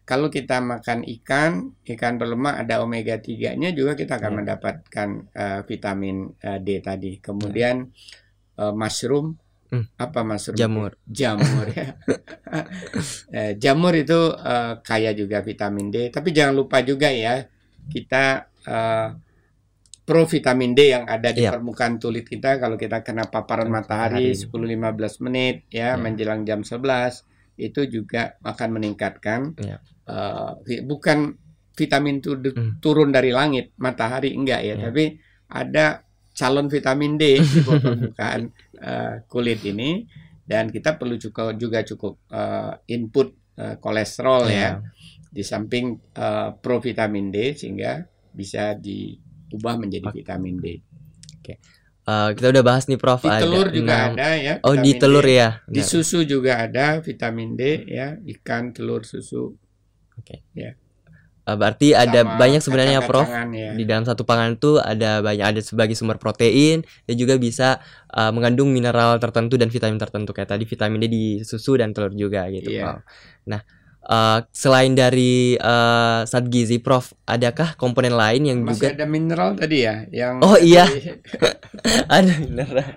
kalau 0.07 0.31
kita 0.31 0.63
makan 0.63 1.03
ikan, 1.19 1.51
ikan 1.83 2.15
berlemak 2.21 2.63
ada 2.63 2.75
omega 2.87 3.19
3-nya 3.19 3.75
juga 3.79 3.93
kita 3.99 4.23
akan 4.23 4.33
Ya. 4.33 4.37
mendapatkan 4.39 5.09
eh, 5.35 5.61
vitamin 5.67 6.17
eh, 6.47 6.59
D 6.63 6.69
tadi. 6.89 7.13
Kemudian 7.19 7.77
eh, 8.61 8.73
mushroom 8.81 9.35
Hmm. 9.67 9.83
apa 9.99 10.21
mushroom? 10.23 10.59
Jamur. 10.63 10.93
Jamur 11.11 11.67
ya. 11.75 11.89
Jamur 13.63 13.93
itu 13.99 14.19
eh, 14.39 14.75
kaya 14.87 15.11
juga 15.21 15.43
vitamin 15.43 15.91
D, 15.91 15.97
tapi 16.15 16.31
jangan 16.31 16.55
lupa 16.55 16.79
juga 16.87 17.11
ya 17.11 17.43
kita 17.91 18.25
eh, 18.67 19.09
pro 20.07 20.23
vitamin 20.25 20.71
D 20.73 20.95
yang 20.95 21.05
ada 21.05 21.35
di 21.35 21.43
Iya. 21.43 21.59
permukaan 21.59 21.99
kulit 21.99 22.25
kita 22.25 22.63
kalau 22.63 22.79
kita 22.79 23.03
kena 23.03 23.27
paparan 23.27 23.67
Matahari. 23.67 24.31
matahari 24.31 24.39
10-15 24.39 25.19
menit 25.19 25.67
ya 25.69 25.93
Iya. 25.93 25.99
menjelang 25.99 26.47
jam 26.47 26.63
11 26.63 27.27
itu 27.59 27.83
juga 27.91 28.39
akan 28.41 28.69
meningkatkan 28.79 29.59
Iya. 29.59 29.83
eh, 30.07 30.51
vi- 30.63 30.85
bukan 30.87 31.35
vitamin 31.75 32.23
itu 32.23 32.39
Hmm. 32.39 32.79
turun 32.79 33.11
dari 33.11 33.35
langit 33.35 33.75
matahari 33.77 34.31
enggak 34.33 34.63
ya 34.63 34.75
Iya. 34.79 34.85
tapi 34.89 35.05
ada 35.51 35.87
calon 36.33 36.71
vitamin 36.71 37.19
D 37.19 37.25
di 37.43 37.61
permukaan 37.61 38.43
eh, 38.79 39.15
kulit 39.27 39.67
ini 39.67 40.07
dan 40.47 40.71
kita 40.71 40.95
perlu 40.95 41.19
juga 41.19 41.51
juga 41.53 41.83
cukup 41.83 42.23
eh, 42.31 42.95
input 42.95 43.59
eh, 43.59 43.75
kolesterol 43.77 44.47
ya 44.47 44.55
Iya. 44.55 44.71
di 45.27 45.43
samping 45.43 45.87
eh, 46.15 46.49
provitamin 46.55 47.27
D 47.29 47.59
sehingga 47.59 48.07
bisa 48.31 48.77
diubah 49.49 49.75
menjadi 49.77 50.09
vitamin 50.11 50.59
D. 50.59 50.67
Eh, 52.07 52.31
kita 52.39 52.55
udah 52.55 52.63
bahas 52.63 52.87
nih, 52.87 53.03
Prof. 53.03 53.19
Di 53.19 53.27
ada 53.27 53.43
telur 53.43 53.67
juga 53.67 53.91
enam- 54.07 54.15
ada 54.15 54.29
ya. 54.39 54.55
Oh, 54.63 54.79
di 54.79 54.95
telur 54.95 55.27
D. 55.27 55.43
ya. 55.43 55.59
Di 55.67 55.83
Benar. 55.83 55.91
susu 55.91 56.23
juga 56.23 56.63
ada 56.63 57.03
vitamin 57.03 57.59
D 57.59 57.83
ya, 57.83 58.15
ikan, 58.39 58.71
telur, 58.71 59.03
susu. 59.03 59.59
Oke. 60.15 60.47
Ya. 60.55 60.79
Eh, 61.47 61.57
berarti 61.59 61.99
ada 61.99 62.23
Sama 62.23 62.39
banyak 62.39 62.63
sebenarnya 62.63 63.03
Prof. 63.03 63.27
ya. 63.27 63.75
Di 63.75 63.83
dalam 63.83 64.07
satu 64.07 64.23
pangan 64.23 64.55
itu 64.55 64.79
ada 64.79 65.19
banyak 65.19 65.47
ada 65.51 65.61
sebagai 65.63 65.99
sumber 65.99 66.23
protein 66.23 66.87
dan 67.11 67.15
juga 67.19 67.35
bisa 67.43 67.83
eh, 68.07 68.31
mengandung 68.31 68.71
mineral 68.71 69.19
tertentu 69.19 69.59
dan 69.59 69.67
vitamin 69.67 69.99
tertentu 69.99 70.31
kayak 70.31 70.55
tadi 70.55 70.63
vitamin 70.63 71.03
D 71.03 71.07
di 71.11 71.25
susu 71.43 71.75
dan 71.75 71.91
telur 71.91 72.15
juga 72.15 72.47
gitu, 72.55 72.71
Iya. 72.71 72.83
Prof. 72.87 73.03
Nah, 73.51 73.67
eh, 74.07 74.39
selain 74.49 74.93
dari 74.93 75.35
eh, 75.55 76.19
zat 76.25 76.47
gizi, 76.47 76.79
Prof, 76.79 77.11
adakah 77.25 77.75
komponen 77.75 78.13
lain 78.13 78.43
yang 78.45 78.59
Masih 78.61 78.79
juga 78.87 78.89
ada 78.95 79.07
mineral 79.07 79.51
tadi 79.53 79.79
ya 79.81 80.07
yang 80.09 80.39
Oh, 80.39 80.55
iya. 80.57 80.87
ada 82.09 82.33
mineral? 82.37 82.89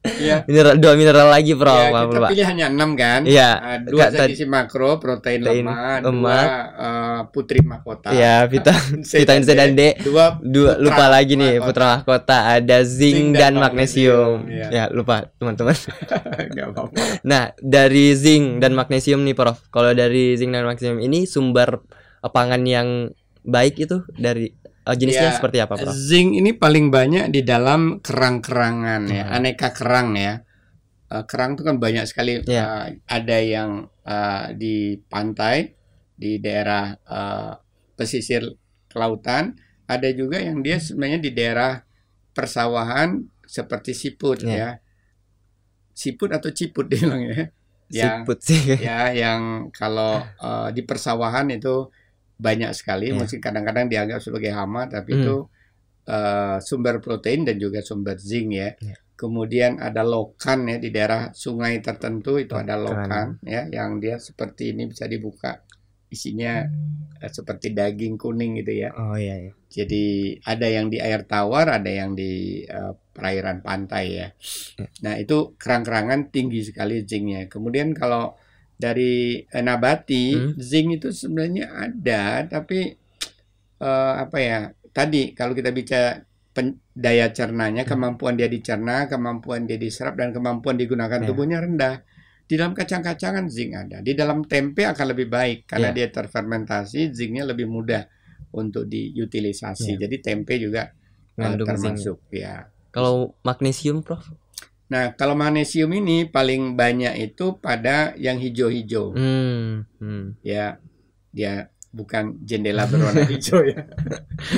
Iya. 0.00 0.36
Mineral 0.44 0.74
dua 0.76 0.92
mineral 0.94 1.28
lagi, 1.28 1.52
Prof. 1.52 1.76
Ya, 1.76 2.02
kita 2.02 2.28
pilih 2.28 2.46
hanya 2.46 2.66
enam 2.68 2.90
kan? 2.94 3.20
Iya. 3.22 3.50
Ah, 3.54 3.78
dua 3.78 4.08
zat 4.08 4.18
tadi- 4.18 4.32
gizi 4.32 4.44
makro, 4.44 4.96
protein 4.96 5.40
Protein 5.40 5.62
lemak, 5.62 6.00
lemak. 6.02 6.08
dua 6.08 6.38
eh, 6.74 7.20
putri 7.30 7.58
mahkota. 7.60 8.08
Ya, 8.10 8.44
vitamin 8.50 9.04
vitamin 9.04 9.42
C 9.42 9.50
dan 9.52 9.70
D. 9.72 9.82
Dua, 10.00 10.40
Dua 10.40 10.72
lupa 10.76 11.06
lagi 11.06 11.34
nih 11.34 11.54
mahkota. 11.54 11.66
putra 11.66 11.86
mahkota 11.94 12.36
ada 12.54 12.78
zinc, 12.80 13.14
Zinc 13.14 13.30
dan, 13.34 13.52
dan 13.52 13.62
magnesium. 13.62 14.36
magnesium, 14.42 14.70
Ya, 14.70 14.84
lupa 14.88 15.28
teman-teman. 15.36 15.76
Nah, 17.22 17.52
dari 17.56 18.12
zinc 18.14 18.58
dan 18.58 18.72
magnesium 18.72 19.20
nih, 19.22 19.32
Prof. 19.32 19.60
Kalau 19.68 19.92
dari 19.92 20.34
zinc 20.40 20.50
dan 20.50 20.64
magnesium 20.64 20.96
ini 20.98 21.28
sumber 21.28 21.84
eh, 22.24 22.30
pangan 22.32 22.64
yang 22.64 22.88
baik 23.44 23.76
itu 23.76 24.00
dari 24.16 24.48
eh, 24.64 24.96
jenisnya 24.96 25.30
Ya, 25.30 25.36
seperti 25.36 25.58
apa, 25.60 25.76
Prof? 25.76 25.92
Zinc 25.92 26.32
ini 26.34 26.56
paling 26.56 26.88
banyak 26.88 27.28
di 27.28 27.44
dalam 27.44 28.00
kerang-kerangan 28.00 29.04
ya, 29.06 29.24
Hmm. 29.28 29.36
aneka 29.36 29.76
kerang 29.76 30.16
ya. 30.16 30.40
Eh, 31.10 31.24
kerang 31.28 31.54
itu 31.54 31.62
kan 31.62 31.76
banyak 31.76 32.08
sekali. 32.08 32.40
Ya. 32.48 32.88
Eh, 32.88 33.04
ada 33.04 33.38
yang 33.38 33.70
eh, 34.00 34.44
di 34.56 34.76
pantai, 35.06 35.76
di 36.16 36.40
daerah 36.40 36.96
eh, 36.96 37.52
pesisir 37.94 38.42
kelautan. 38.88 39.54
Ada 39.84 40.14
juga 40.14 40.38
yang 40.38 40.62
dia 40.62 40.78
sebenarnya 40.78 41.18
di 41.18 41.30
daerah 41.30 41.82
persawahan 42.30 43.20
seperti 43.42 43.90
siput 43.90 44.40
Ya. 44.42 44.54
ya. 44.54 44.70
Siput 45.92 46.30
atau 46.30 46.48
ciput 46.54 46.86
dia 46.90 47.04
bilang 47.04 47.22
ya. 47.26 47.50
Yang 47.90 48.16
Siput 48.22 48.38
sih. 48.40 48.62
ya 48.86 49.10
yang 49.10 49.68
kalau 49.74 50.22
eh, 50.22 50.68
di 50.70 50.82
persawahan 50.82 51.50
itu 51.50 51.90
banyak 52.40 52.72
sekali 52.72 53.10
Iya. 53.10 53.18
mungkin 53.18 53.38
kadang-kadang 53.38 53.86
dianggap 53.86 54.20
sebagai 54.22 54.54
hama 54.54 54.86
tapi 54.86 55.12
Hmm. 55.12 55.20
itu 55.20 55.36
eh, 56.06 56.56
sumber 56.62 56.98
protein 56.98 57.44
dan 57.44 57.58
juga 57.58 57.82
sumber 57.82 58.16
zinc 58.16 58.48
ya 58.50 58.72
Iya. 58.78 58.96
kemudian 59.14 59.76
ada 59.78 60.00
lokan 60.00 60.64
ya 60.66 60.76
di 60.78 60.88
daerah 60.88 61.28
sungai 61.34 61.82
tertentu 61.84 62.40
itu 62.40 62.56
ada 62.56 62.74
Lokan. 62.74 62.96
lokan 63.04 63.26
ya 63.44 63.68
yang 63.68 64.00
dia 64.00 64.16
seperti 64.16 64.72
ini 64.72 64.88
bisa 64.88 65.04
dibuka 65.04 65.60
isinya 66.08 66.64
eh, 67.20 67.30
seperti 67.30 67.70
daging 67.70 68.16
kuning 68.16 68.58
gitu 68.58 68.72
ya 68.80 68.90
Oh 68.96 69.14
iya, 69.14 69.36
iya. 69.36 69.52
jadi 69.68 70.04
ada 70.42 70.66
yang 70.66 70.88
di 70.88 70.98
air 70.98 71.22
tawar, 71.22 71.68
ada 71.70 71.86
yang 71.86 72.16
di 72.16 72.64
eh, 72.64 72.92
perairan 73.20 73.60
pantai 73.60 74.04
ya. 74.16 74.28
Ya. 74.80 74.88
Nah 75.04 75.14
itu 75.20 75.52
kerang-kerangan 75.60 76.32
tinggi 76.32 76.64
sekali 76.64 77.04
zincnya. 77.04 77.44
Kemudian 77.46 77.92
kalau 77.92 78.32
dari 78.74 79.44
eh, 79.44 79.60
nabati, 79.60 80.24
Hmm. 80.32 80.52
zinc 80.56 80.88
itu 80.96 81.12
sebenarnya 81.12 81.68
ada, 81.68 82.48
tapi 82.48 82.96
eh, 83.76 84.14
apa 84.16 84.38
ya? 84.40 84.58
Tadi 84.90 85.36
kalau 85.36 85.52
kita 85.52 85.70
bicara 85.70 86.16
pen- 86.50 86.80
daya 86.90 87.28
cernanya, 87.30 87.84
Hmm. 87.84 87.92
kemampuan 87.94 88.34
dia 88.34 88.48
dicerna, 88.48 89.06
kemampuan 89.06 89.68
dia 89.68 89.76
diserap 89.76 90.16
dan 90.16 90.32
kemampuan 90.32 90.74
digunakan 90.74 91.20
Ya. 91.20 91.26
tubuhnya 91.28 91.60
rendah. 91.60 92.02
Di 92.44 92.58
dalam 92.58 92.74
kacang-kacangan 92.74 93.46
zinc 93.46 93.78
ada. 93.78 94.02
Di 94.02 94.16
dalam 94.18 94.42
tempe 94.42 94.82
akan 94.82 95.06
lebih 95.14 95.30
baik 95.30 95.70
karena 95.70 95.94
Ya. 95.94 96.02
dia 96.02 96.08
terfermentasi, 96.10 97.14
zincnya 97.14 97.46
lebih 97.46 97.70
mudah 97.70 98.10
untuk 98.50 98.90
diutilisasi. 98.90 99.94
Ya. 99.94 100.08
Jadi 100.08 100.16
tempe 100.18 100.58
juga 100.58 100.90
uh, 101.38 101.54
zinc. 101.54 101.62
termasuk 101.62 102.18
ya. 102.34 102.66
Kalau 102.90 103.38
magnesium, 103.46 104.02
Prof? 104.02 104.26
Nah, 104.90 105.14
kalau 105.14 105.38
magnesium 105.38 105.90
ini 105.94 106.26
paling 106.26 106.74
banyak 106.74 107.30
itu 107.30 107.62
pada 107.62 108.12
yang 108.18 108.42
hijau-hijau. 108.42 109.14
Hmm. 109.14 109.86
hmm. 110.02 110.42
Ya, 110.42 110.82
dia 111.30 111.70
bukan 111.90 112.38
jendela 112.42 112.86
berwarna 112.90 113.22
hijau 113.30 113.62
ya. 113.66 113.86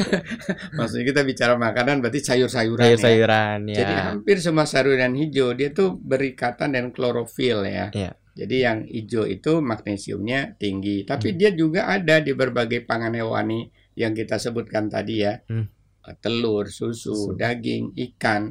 Maksudnya 0.77 1.05
kita 1.05 1.21
bicara 1.25 1.57
makanan 1.57 2.01
berarti 2.01 2.21
sayur-sayuran 2.25 2.85
ya. 2.85 2.89
Sayur-sayuran 2.97 3.59
ya. 3.73 3.77
Jadi 3.85 3.95
hampir 4.09 4.37
semua 4.41 4.65
sayuran 4.69 5.13
hijau 5.17 5.53
dia 5.53 5.73
tuh 5.73 5.97
berikatan 6.01 6.77
dengan 6.77 6.93
klorofil 6.93 7.69
ya. 7.69 7.93
Iya. 7.93 8.13
Jadi 8.33 8.57
yang 8.65 8.79
hijau 8.89 9.29
itu 9.29 9.61
magnesiumnya 9.61 10.57
tinggi, 10.57 11.05
tapi 11.05 11.37
Hmm. 11.37 11.39
dia 11.41 11.51
juga 11.53 11.93
ada 11.93 12.17
di 12.25 12.33
berbagai 12.33 12.89
pangan 12.89 13.13
hewani 13.13 13.69
yang 13.93 14.17
kita 14.17 14.41
sebutkan 14.41 14.89
tadi 14.89 15.21
ya. 15.21 15.37
Hmm. 15.53 15.69
Eh, 16.03 16.17
Telur, 16.19 16.67
susu, 16.67 17.15
Susu. 17.15 17.33
daging, 17.39 17.95
ikan, 17.95 18.51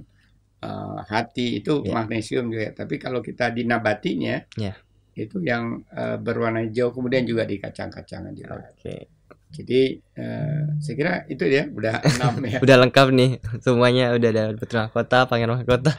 eh, 0.59 0.99
hati 1.11 1.59
itu 1.59 1.83
Iya. 1.83 1.91
magnesium 1.93 2.47
juga. 2.47 2.71
Tapi 2.71 2.95
kalau 2.95 3.19
kita 3.19 3.51
di 3.51 3.67
nabatinya 3.67 4.39
Iya. 4.55 4.73
itu 5.13 5.43
yang 5.43 5.83
eh, 5.91 6.15
berwarna 6.15 6.63
hijau 6.63 6.95
kemudian 6.95 7.27
juga 7.27 7.43
di 7.43 7.59
kacang-kacangan 7.59 8.31
juga. 8.31 8.63
Oke. 8.71 9.11
Jadi 9.51 9.99
eh, 10.15 10.63
saya 10.79 10.95
kira 10.95 11.13
itu 11.27 11.43
ya 11.43 11.67
udah 11.67 11.99
enam 12.15 12.39
ya. 12.47 12.63
Udah 12.63 12.77
lengkap 12.87 13.07
nih 13.11 13.29
semuanya 13.59 14.15
udah 14.15 14.29
ada 14.31 14.43
putra 14.55 14.87
mahkota, 14.87 15.27
pangeran 15.27 15.59
mahkota. 15.59 15.91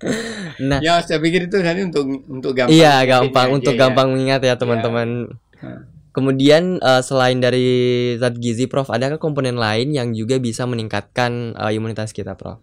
nah, 0.70 0.78
Ya 0.78 1.02
saya 1.02 1.18
pikir 1.18 1.50
itu 1.50 1.58
tadi 1.58 1.82
untuk 1.82 2.06
untuk 2.30 2.54
gampang. 2.54 2.70
iya 2.70 3.02
gampang 3.02 3.58
untuk 3.58 3.74
ya. 3.74 3.80
gampang 3.86 4.14
mengingat 4.14 4.46
ya 4.46 4.54
teman-teman. 4.54 5.34
Nah. 5.58 5.82
Kemudian 6.12 6.76
eh, 6.76 7.02
selain 7.02 7.40
dari 7.40 7.68
zat 8.20 8.36
gizi, 8.36 8.68
Prof, 8.68 8.92
adakah 8.92 9.16
komponen 9.16 9.56
lain 9.56 9.96
yang 9.96 10.12
juga 10.12 10.36
bisa 10.36 10.68
meningkatkan 10.68 11.56
eh, 11.56 11.72
imunitas 11.72 12.12
kita, 12.12 12.36
Prof? 12.36 12.60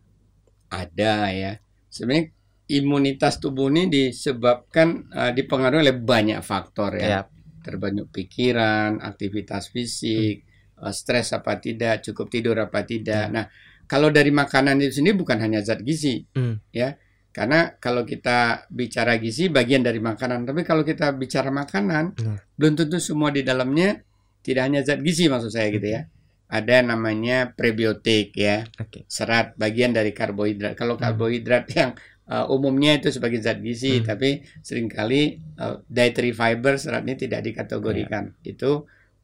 Ada 0.70 1.34
ya. 1.34 1.54
Sebenarnya 1.90 2.30
imunitas 2.70 3.42
tubuh 3.42 3.74
ini 3.74 3.90
disebabkan 3.90 5.10
eh, 5.10 5.32
dipengaruhi 5.34 5.82
oleh 5.82 5.98
banyak 5.98 6.40
faktor 6.46 7.02
ya. 7.02 7.08
Ya. 7.10 7.22
Terbanyak 7.66 8.14
pikiran, 8.14 9.02
aktivitas 9.02 9.74
fisik, 9.74 10.46
eh, 10.78 10.94
stres 10.94 11.34
apa 11.34 11.58
tidak, 11.58 12.06
cukup 12.06 12.30
tidur 12.30 12.56
apa 12.62 12.86
tidak. 12.86 13.28
Ya. 13.28 13.34
Nah, 13.34 13.46
kalau 13.90 14.14
dari 14.14 14.30
makanan 14.30 14.78
itu 14.86 15.02
sendiri 15.02 15.18
bukan 15.18 15.42
hanya 15.42 15.66
zat 15.66 15.82
gizi, 15.82 16.22
Hmm. 16.38 16.62
ya. 16.70 16.94
Karena 17.40 17.72
kalau 17.80 18.04
kita 18.04 18.68
bicara 18.68 19.16
gizi 19.16 19.48
bagian 19.48 19.80
dari 19.80 20.04
makanan, 20.04 20.44
tapi 20.44 20.68
kalau 20.68 20.84
kita 20.84 21.16
bicara 21.16 21.48
makanan, 21.48 22.20
Hmm. 22.20 22.36
belum 22.60 22.76
tentu 22.76 23.00
semua 23.00 23.32
di 23.32 23.48
dalamnya 23.48 24.04
tidak 24.44 24.68
hanya 24.68 24.84
zat 24.84 25.00
gizi 25.00 25.32
maksud 25.32 25.48
saya 25.48 25.72
gitu 25.72 25.88
ya. 25.88 26.04
Ada 26.52 26.84
namanya 26.84 27.56
prebiotik 27.56 28.36
ya 28.36 28.68
Oke. 28.76 29.08
serat 29.08 29.56
bagian 29.56 29.96
dari 29.96 30.12
karbohidrat. 30.12 30.76
Kalau 30.76 31.00
Hmm. 31.00 31.04
karbohidrat 31.08 31.64
yang 31.72 31.96
uh, 32.28 32.46
umumnya 32.46 32.94
itu 32.94 33.08
sebagai 33.10 33.40
zat 33.40 33.64
gizi, 33.64 34.04
Hmm. 34.04 34.06
tapi 34.06 34.30
sering 34.60 34.86
kali 34.86 35.40
uh, 35.58 35.80
dietary 35.88 36.36
fiber 36.36 36.76
seratnya 36.76 37.16
tidak 37.16 37.42
dikategorikan. 37.42 38.36
Iya. 38.44 38.52
Itu 38.52 38.72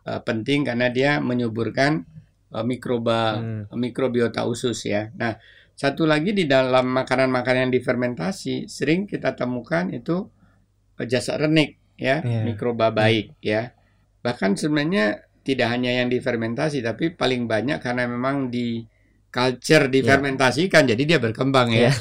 uh, 0.07 0.21
penting 0.23 0.63
karena 0.63 0.87
dia 0.87 1.19
menyuburkan 1.19 2.07
uh, 2.49 2.63
mikroba 2.63 3.19
Hmm. 3.41 3.67
mikrobiota 3.75 4.47
usus 4.47 4.87
ya. 4.87 5.11
Nah, 5.17 5.35
satu 5.75 6.07
lagi 6.07 6.31
di 6.31 6.47
dalam 6.47 6.87
makanan-makanan 6.89 7.67
yang 7.67 7.73
difermentasi 7.73 8.65
sering 8.65 9.03
kita 9.05 9.35
temukan 9.35 9.91
itu 9.91 10.23
uh, 10.95 11.05
jasad 11.05 11.37
renik 11.37 11.75
ya, 11.95 12.23
Iya. 12.23 12.41
mikroba 12.43 12.91
baik 12.91 13.35
ya. 13.39 13.75
Bahkan 14.23 14.55
sebenarnya 14.55 15.19
tidak 15.43 15.67
hanya 15.69 16.01
yang 16.01 16.09
difermentasi 16.09 16.79
tapi 16.79 17.13
paling 17.13 17.45
banyak 17.45 17.77
karena 17.77 18.07
memang 18.07 18.49
di 18.49 18.81
culture 19.29 19.91
difermentasikan 19.91 20.87
jadi 20.87 21.03
dia 21.05 21.19
berkembang 21.19 21.69
ya. 21.69 21.91
Iya. 21.91 21.93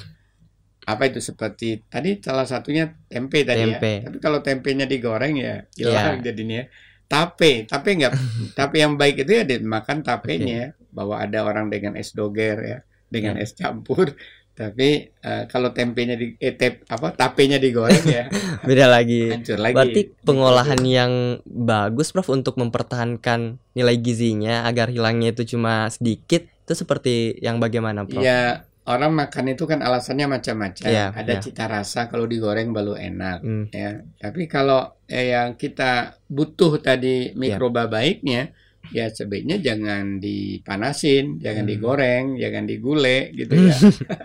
Apa 0.84 1.08
itu 1.08 1.18
seperti 1.18 1.80
tadi 1.88 2.20
salah 2.20 2.44
satunya 2.44 2.92
tempe 3.08 3.42
tadi 3.42 3.64
Tempe. 3.66 3.92
ya. 4.00 4.00
Tapi 4.06 4.18
kalau 4.20 4.38
tempenya 4.38 4.86
digoreng 4.86 5.34
ya 5.34 5.66
hilang 5.74 6.22
Iya. 6.22 6.30
jadinya. 6.30 6.62
Tape, 7.04 7.68
tape 7.68 7.90
enggak 7.92 8.14
tape 8.56 8.80
yang 8.80 8.96
baik 8.96 9.26
itu 9.26 9.32
ya 9.34 9.44
dimakan 9.44 10.00
tapenya 10.00 10.72
bahwa 10.88 11.20
ada 11.20 11.44
orang 11.44 11.68
dengan 11.68 11.98
es 12.00 12.16
doger 12.16 12.56
ya, 12.64 12.78
dengan 13.06 13.36
Iya. 13.36 13.44
es 13.44 13.52
campur. 13.52 14.14
Tapi 14.54 14.88
eh, 15.10 15.44
kalau 15.50 15.74
tempenya 15.74 16.14
di 16.14 16.38
eh, 16.38 16.54
tep, 16.54 16.86
apa 16.86 17.10
tapenya 17.10 17.58
digoreng 17.58 18.06
ya 18.06 18.30
Beda 18.62 18.86
lagi. 18.86 19.26
hancur 19.26 19.58
lagi. 19.58 19.74
Berarti 19.74 20.00
pengolahan 20.22 20.78
yang 20.80 21.12
bagus, 21.44 22.14
Prof, 22.14 22.30
untuk 22.30 22.54
mempertahankan 22.56 23.58
nilai 23.74 23.96
gizinya 23.98 24.62
agar 24.62 24.88
hilangnya 24.88 25.34
itu 25.34 25.42
cuma 25.48 25.90
sedikit, 25.90 26.46
itu 26.46 26.72
seperti 26.72 27.34
yang 27.40 27.58
bagaimana, 27.58 28.06
Prof? 28.06 28.22
Ya, 28.22 28.62
orang 28.86 29.18
makan 29.18 29.50
itu 29.50 29.66
kan 29.66 29.82
alasannya 29.82 30.30
macam-macam. 30.30 30.86
Iya, 30.86 31.10
Ada 31.10 31.32
iya. 31.34 31.42
cita 31.42 31.64
rasa 31.66 32.06
kalau 32.06 32.30
digoreng 32.30 32.70
baru 32.70 32.94
enak, 32.94 33.38
Hmm. 33.42 33.66
ya. 33.74 34.06
Tapi 34.16 34.46
kalau 34.46 34.86
eh, 35.04 35.34
yang 35.34 35.58
kita 35.58 36.14
butuh 36.26 36.78
tadi 36.78 37.30
Iya. 37.30 37.34
mikroba 37.34 37.90
baiknya, 37.90 38.54
ya 38.90 39.08
sebaiknya 39.08 39.56
jangan 39.58 40.18
dipanasin, 40.18 41.38
jangan 41.38 41.64
Hmm. 41.64 41.72
digoreng, 41.72 42.24
jangan 42.36 42.64
digule 42.64 43.32
gitu 43.32 43.54
ya. 43.54 43.76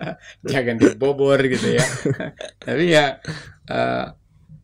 jangan 0.51 0.75
dibobor 0.75 1.39
gitu 1.41 1.73
ya. 1.73 1.85
Tapi 2.65 2.83
ya 2.89 3.21
eh, 3.65 4.05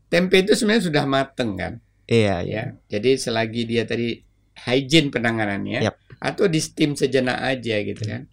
tempe 0.08 0.42
itu 0.42 0.52
sebenarnya 0.54 0.84
sudah 0.84 1.04
mateng 1.06 1.56
kan, 1.56 1.74
Iya, 2.06 2.36
iya. 2.42 2.54
ya. 2.54 2.64
Jadi 2.98 3.16
selagi 3.16 3.62
dia 3.64 3.84
tadi 3.84 4.20
hygiene 4.56 5.12
penanganannya 5.12 5.80
Yap. 5.84 5.96
atau 6.18 6.46
di 6.48 6.60
steam 6.60 6.96
sejenak 6.96 7.38
aja 7.38 7.76
gitu 7.82 8.04
kan. 8.04 8.26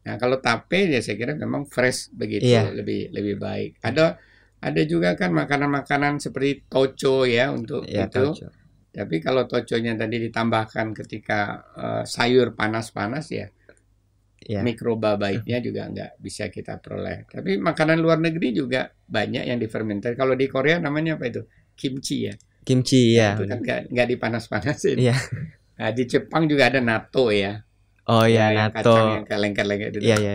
Nah, 0.00 0.16
kalau 0.16 0.40
tape 0.40 0.88
ya 0.88 1.00
saya 1.00 1.16
kira 1.16 1.32
memang 1.34 1.64
fresh 1.64 2.08
begitu 2.10 2.48
Iya. 2.48 2.72
lebih 2.72 3.12
lebih 3.12 3.36
baik. 3.36 3.70
Ada 3.80 4.16
ada 4.60 4.82
juga 4.84 5.16
kan 5.16 5.32
makanan-makanan 5.32 6.20
seperti 6.20 6.68
toco 6.68 7.24
ya 7.24 7.48
untuk 7.48 7.84
Ya, 7.84 8.04
itu. 8.04 8.32
tauco. 8.32 8.48
Tapi 8.90 9.22
kalau 9.22 9.46
toconya 9.46 9.94
tadi 9.94 10.18
ditambahkan 10.18 10.92
ketika 10.94 11.40
eh, 11.78 12.02
sayur 12.04 12.54
panas-panas 12.58 13.26
ya 13.30 13.48
Ya. 14.40 14.64
mikroba 14.64 15.20
baiknya 15.20 15.60
juga 15.60 15.84
nggak 15.92 16.16
bisa 16.16 16.48
kita 16.48 16.80
peroleh. 16.80 17.28
Tapi 17.28 17.60
makanan 17.60 18.00
luar 18.00 18.18
negeri 18.18 18.56
juga 18.56 18.88
banyak 18.88 19.44
yang 19.46 19.60
difermentasi. 19.60 20.16
Kalau 20.16 20.32
di 20.32 20.48
Korea 20.48 20.80
namanya 20.80 21.20
apa 21.20 21.28
itu? 21.28 21.44
Kimchi 21.76 22.24
ya. 22.24 22.34
Kimchi 22.64 23.20
ya. 23.20 23.36
Itu 23.36 23.44
kan 23.44 23.60
nggak 23.60 23.92
nggak 23.92 24.06
dipanas-panasin. 24.16 24.96
Iya. 24.96 25.14
Nah, 25.76 25.92
di 25.92 26.04
Jepang 26.08 26.48
juga 26.48 26.72
ada 26.72 26.80
natto 26.80 27.28
ya. 27.28 27.62
Oh 28.08 28.24
ya, 28.24 28.48
yang 28.50 28.72
natto. 28.72 28.90
kacang 28.90 29.08
yang 29.22 29.26
kelengket-lengket 29.28 29.90
itu. 29.96 30.00
Iya, 30.08 30.16
iya. 30.18 30.32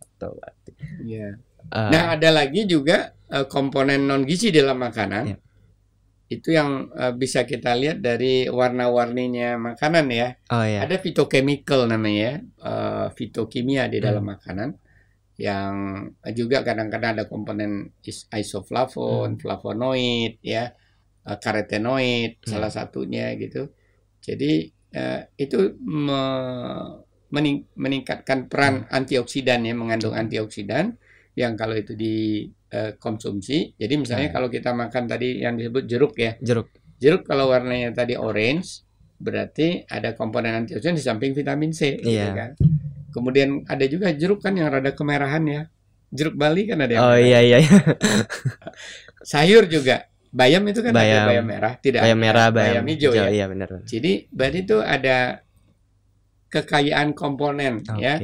Natto 0.00 0.28
berarti. 0.34 0.70
Iya. 1.04 1.28
Eh, 1.68 1.88
Nah, 1.92 2.04
ada 2.16 2.28
lagi 2.32 2.64
juga 2.64 3.12
eh, 3.28 3.44
komponen 3.44 4.08
non 4.08 4.24
gizi 4.24 4.48
dalam 4.48 4.80
makanan. 4.80 5.24
Iya. 5.28 5.36
Itu 6.28 6.52
yang 6.52 6.92
eh, 6.92 7.12
bisa 7.16 7.48
kita 7.48 7.72
lihat 7.72 8.04
dari 8.04 8.44
warna-warninya 8.52 9.56
makanan 9.56 10.06
ya. 10.12 10.28
oh 10.52 10.64
ya. 10.64 10.84
Ada 10.84 11.00
phytochemical 11.00 11.88
namanya, 11.88 12.44
eh, 12.44 13.06
fitokimia 13.16 13.88
di 13.88 13.98
dalam 13.98 14.24
Hmm. 14.28 14.32
makanan 14.36 14.70
yang 15.38 15.72
juga 16.34 16.66
kadang-kadang 16.66 17.10
ada 17.14 17.24
komponen 17.30 17.94
is- 18.04 18.28
isoflavon, 18.28 19.36
Hmm. 19.36 19.40
flavonoid 19.40 20.36
ya, 20.44 20.74
eh, 21.24 21.38
karotenoid 21.40 22.44
Hmm. 22.44 22.48
salah 22.48 22.70
satunya 22.70 23.32
gitu. 23.40 23.72
Jadi 24.20 24.72
eh, 24.88 25.20
itu 25.36 25.76
me- 25.84 26.96
mening- 27.28 27.68
meningkatkan 27.76 28.48
peran 28.48 28.88
antioksidan 28.88 29.60
ya, 29.68 29.76
mengandung 29.76 30.16
Hmm. 30.16 30.24
antioksidan 30.24 30.96
yang 31.36 31.60
kalau 31.60 31.76
itu 31.76 31.92
dikonsumsi. 32.68 33.74
Jadi 33.74 33.94
misalnya 33.96 34.28
Nah. 34.28 34.34
kalau 34.34 34.48
kita 34.48 34.70
makan 34.72 35.04
tadi 35.04 35.40
yang 35.40 35.56
disebut 35.56 35.84
jeruk 35.84 36.14
ya, 36.16 36.36
Jeruk. 36.38 36.68
Jeruk 36.98 37.24
kalau 37.24 37.48
warnanya 37.48 37.92
tadi 37.92 38.14
orange 38.14 38.84
berarti 39.16 39.82
ada 39.84 40.12
komponen 40.12 40.54
antioksidan 40.54 40.94
di 40.94 41.02
samping 41.02 41.32
vitamin 41.32 41.72
C, 41.72 41.96
gitu 41.96 42.12
Iya. 42.12 42.34
kan. 42.36 42.50
Kemudian 43.08 43.64
ada 43.66 43.82
juga 43.84 44.12
jeruk 44.12 44.38
kan 44.38 44.52
yang 44.52 44.68
rada 44.68 44.92
kemerahan 44.92 45.42
ya. 45.42 45.62
Jeruk 46.08 46.36
Bali 46.36 46.64
kan 46.64 46.78
ada 46.80 46.92
yang 46.92 47.02
Oh 47.02 47.12
merah. 47.12 47.24
iya 47.24 47.40
iya. 47.40 47.58
iya. 47.60 47.78
Sayur 49.24 49.66
juga. 49.66 50.06
Bayam 50.28 50.60
itu 50.68 50.84
kan 50.84 50.92
ada 50.92 51.00
Bayam. 51.00 51.24
bayam 51.24 51.46
merah, 51.48 51.72
tidak 51.80 52.04
bayam 52.04 52.20
ada 52.20 52.24
merah, 52.28 52.46
bayam, 52.52 52.84
hijau, 52.84 53.16
ya. 53.16 53.32
Iya 53.32 53.48
benar. 53.48 53.68
Jadi 53.88 54.28
berarti 54.28 54.58
itu 54.60 54.76
ada 54.78 55.40
kekayaan 56.48 57.12
komponen 57.12 57.80
Oke. 57.80 57.96
ya 57.96 58.14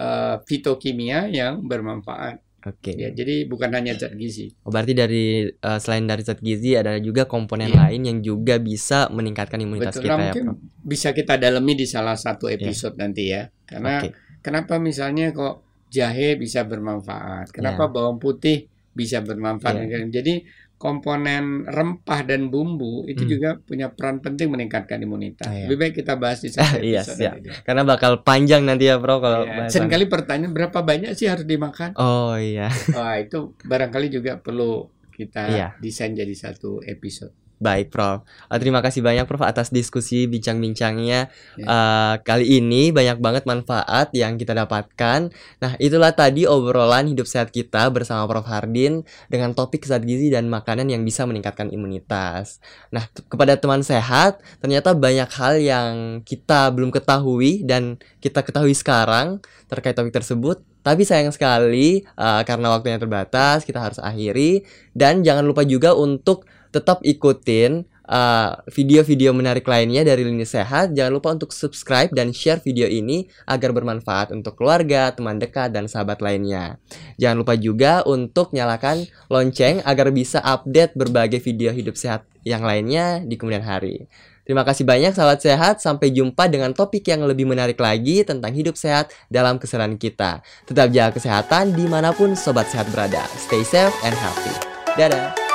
eh, 0.00 0.34
fitokimia 0.46 1.26
yang 1.26 1.66
bermanfaat. 1.66 2.38
Oke. 2.60 2.92
Ya, 2.92 3.08
jadi 3.08 3.44
bukan 3.44 3.72
hanya 3.72 3.96
zat 3.96 4.12
gizi. 4.12 4.52
Oh, 4.62 4.68
berarti 4.68 4.92
dari 4.92 5.24
eh, 5.48 5.78
selain 5.78 6.04
dari 6.04 6.20
zat 6.20 6.38
gizi 6.38 6.76
ada 6.76 6.96
juga 6.96 7.24
komponen 7.24 7.72
Iya. 7.72 7.88
lain 7.88 8.00
yang 8.04 8.18
juga 8.20 8.56
bisa 8.56 9.08
meningkatkan 9.08 9.56
imunitas 9.56 9.96
Betul. 9.96 10.04
kita 10.04 10.12
Nah, 10.12 10.20
ya, 10.20 10.24
mungkin 10.28 10.44
Prof. 10.44 10.58
bisa 10.82 11.08
kita 11.10 11.34
dalami 11.36 11.72
di 11.74 11.86
salah 11.88 12.14
satu 12.14 12.46
episode 12.46 12.94
nanti 12.94 13.32
ya. 13.32 13.48
Karena 13.64 14.04
Oke. 14.04 14.12
Kenapa 14.40 14.76
misalnya 14.76 15.32
kok 15.32 15.60
jahe 15.88 16.32
bisa 16.34 16.64
bermanfaat? 16.64 17.52
Kenapa 17.52 17.84
Ya. 17.84 17.92
bawang 17.92 18.16
putih 18.16 18.68
bisa 19.00 19.24
bermanfaat? 19.24 19.80
Ya. 19.82 20.04
Jadi 20.04 20.44
komponen 20.76 21.68
rempah 21.68 22.24
dan 22.24 22.48
bumbu 22.48 23.04
itu 23.04 23.24
Hmm. 23.24 23.30
juga 23.30 23.50
punya 23.58 23.92
peran 23.92 24.16
penting 24.18 24.48
meningkatkan 24.48 24.96
imunitas. 24.96 25.44
Ah, 25.44 25.52
ya. 25.52 25.68
Lebih 25.68 25.76
baik 25.78 25.94
kita 25.94 26.16
bahas 26.16 26.40
di 26.40 26.48
satu 26.48 26.80
Iya, 26.84 27.04
nanti. 27.04 27.48
Karena 27.60 27.84
bakal 27.84 28.24
panjang 28.24 28.64
nanti 28.64 28.88
ya, 28.88 28.96
Bro, 28.96 29.20
kalau 29.20 29.44
Ya, 29.44 29.60
bahasan. 29.60 29.84
Seringkali 29.84 30.08
pertanyaan 30.08 30.52
berapa 30.52 30.80
banyak 30.80 31.12
sih 31.12 31.28
harus 31.28 31.44
dimakan? 31.44 31.92
Oh 31.96 32.32
iya. 32.34 32.72
Wah 32.96 33.16
itu 33.16 33.52
barangkali 33.60 34.08
juga 34.08 34.36
perlu 34.36 34.88
kita 35.12 35.52
Iya. 35.52 35.68
desain 35.76 36.12
jadi 36.12 36.32
satu 36.32 36.80
episode. 36.80 37.36
Baik, 37.60 37.92
Prof. 37.92 38.24
Eh, 38.48 38.56
terima 38.56 38.80
kasih 38.80 39.04
banyak, 39.04 39.28
Prof, 39.28 39.44
atas 39.44 39.68
diskusi 39.68 40.24
bincang-bincangnya. 40.24 41.28
Ya. 41.60 41.66
Eh, 41.68 42.14
kali 42.24 42.56
ini 42.56 42.88
banyak 42.88 43.20
banget 43.20 43.44
manfaat 43.44 44.08
yang 44.16 44.40
kita 44.40 44.56
dapatkan. 44.56 45.28
Nah, 45.60 45.72
itulah 45.76 46.16
tadi 46.16 46.48
obrolan 46.48 47.12
hidup 47.12 47.28
sehat 47.28 47.52
kita 47.52 47.92
bersama 47.92 48.24
Prof 48.24 48.48
Hardin 48.48 49.04
dengan 49.28 49.52
topik 49.52 49.84
zat 49.84 50.08
gizi 50.08 50.32
dan 50.32 50.48
makanan 50.48 50.88
yang 50.88 51.04
bisa 51.04 51.28
meningkatkan 51.28 51.68
imunitas. 51.68 52.64
Nah, 52.96 53.04
kepada 53.28 53.60
teman 53.60 53.84
sehat, 53.84 54.40
ternyata 54.64 54.96
banyak 54.96 55.28
hal 55.28 55.60
yang 55.60 55.92
kita 56.24 56.72
belum 56.72 56.88
ketahui 56.88 57.60
dan 57.68 58.00
kita 58.24 58.40
ketahui 58.40 58.72
sekarang 58.72 59.36
terkait 59.68 59.92
topik 59.92 60.16
tersebut. 60.16 60.64
Tapi 60.80 61.04
sayang 61.04 61.28
sekali 61.28 62.00
eh, 62.08 62.42
karena 62.48 62.72
waktunya 62.72 62.96
terbatas, 62.96 63.68
kita 63.68 63.84
harus 63.84 64.00
akhiri 64.00 64.64
dan 64.96 65.20
jangan 65.20 65.44
lupa 65.44 65.60
juga 65.68 65.92
untuk 65.92 66.48
tetap 66.70 67.02
ikutin 67.02 67.84
uh, 68.10 68.58
video-video 68.70 69.30
menarik 69.30 69.66
lainnya 69.66 70.02
dari 70.02 70.26
Lini 70.26 70.42
Sehat. 70.46 70.90
Jangan 70.94 71.12
lupa 71.14 71.30
untuk 71.34 71.54
subscribe 71.54 72.10
dan 72.10 72.34
share 72.34 72.58
video 72.58 72.90
ini 72.90 73.30
agar 73.46 73.70
bermanfaat 73.70 74.34
untuk 74.34 74.58
keluarga, 74.58 75.14
teman 75.14 75.38
dekat, 75.38 75.70
dan 75.70 75.86
sahabat 75.86 76.18
lainnya. 76.18 76.82
Jangan 77.22 77.36
lupa 77.38 77.54
juga 77.54 78.02
untuk 78.06 78.50
nyalakan 78.50 79.06
lonceng 79.30 79.82
agar 79.86 80.10
bisa 80.10 80.42
update 80.42 80.98
berbagai 80.98 81.38
video 81.38 81.70
hidup 81.70 81.94
sehat 81.94 82.26
yang 82.42 82.66
lainnya 82.66 83.22
di 83.22 83.38
kemudian 83.38 83.62
hari. 83.62 84.10
Terima 84.50 84.66
kasih 84.66 84.82
banyak 84.82 85.14
sahabat 85.14 85.38
sehat. 85.46 85.78
Sampai 85.78 86.10
jumpa 86.10 86.50
dengan 86.50 86.74
topik 86.74 87.06
yang 87.06 87.22
lebih 87.22 87.46
menarik 87.46 87.78
lagi 87.78 88.26
tentang 88.26 88.50
hidup 88.50 88.74
sehat 88.74 89.14
dalam 89.30 89.62
keseharian 89.62 89.94
kita. 89.94 90.42
Tetap 90.66 90.90
jaga 90.90 91.14
kesehatan 91.14 91.70
di 91.70 91.86
mana 91.86 92.10
pun 92.10 92.34
sobat 92.34 92.66
sehat 92.66 92.90
berada. 92.90 93.22
Stay 93.38 93.62
safe 93.62 93.94
and 94.02 94.16
healthy. 94.18 94.54
Dadah. 94.98 95.49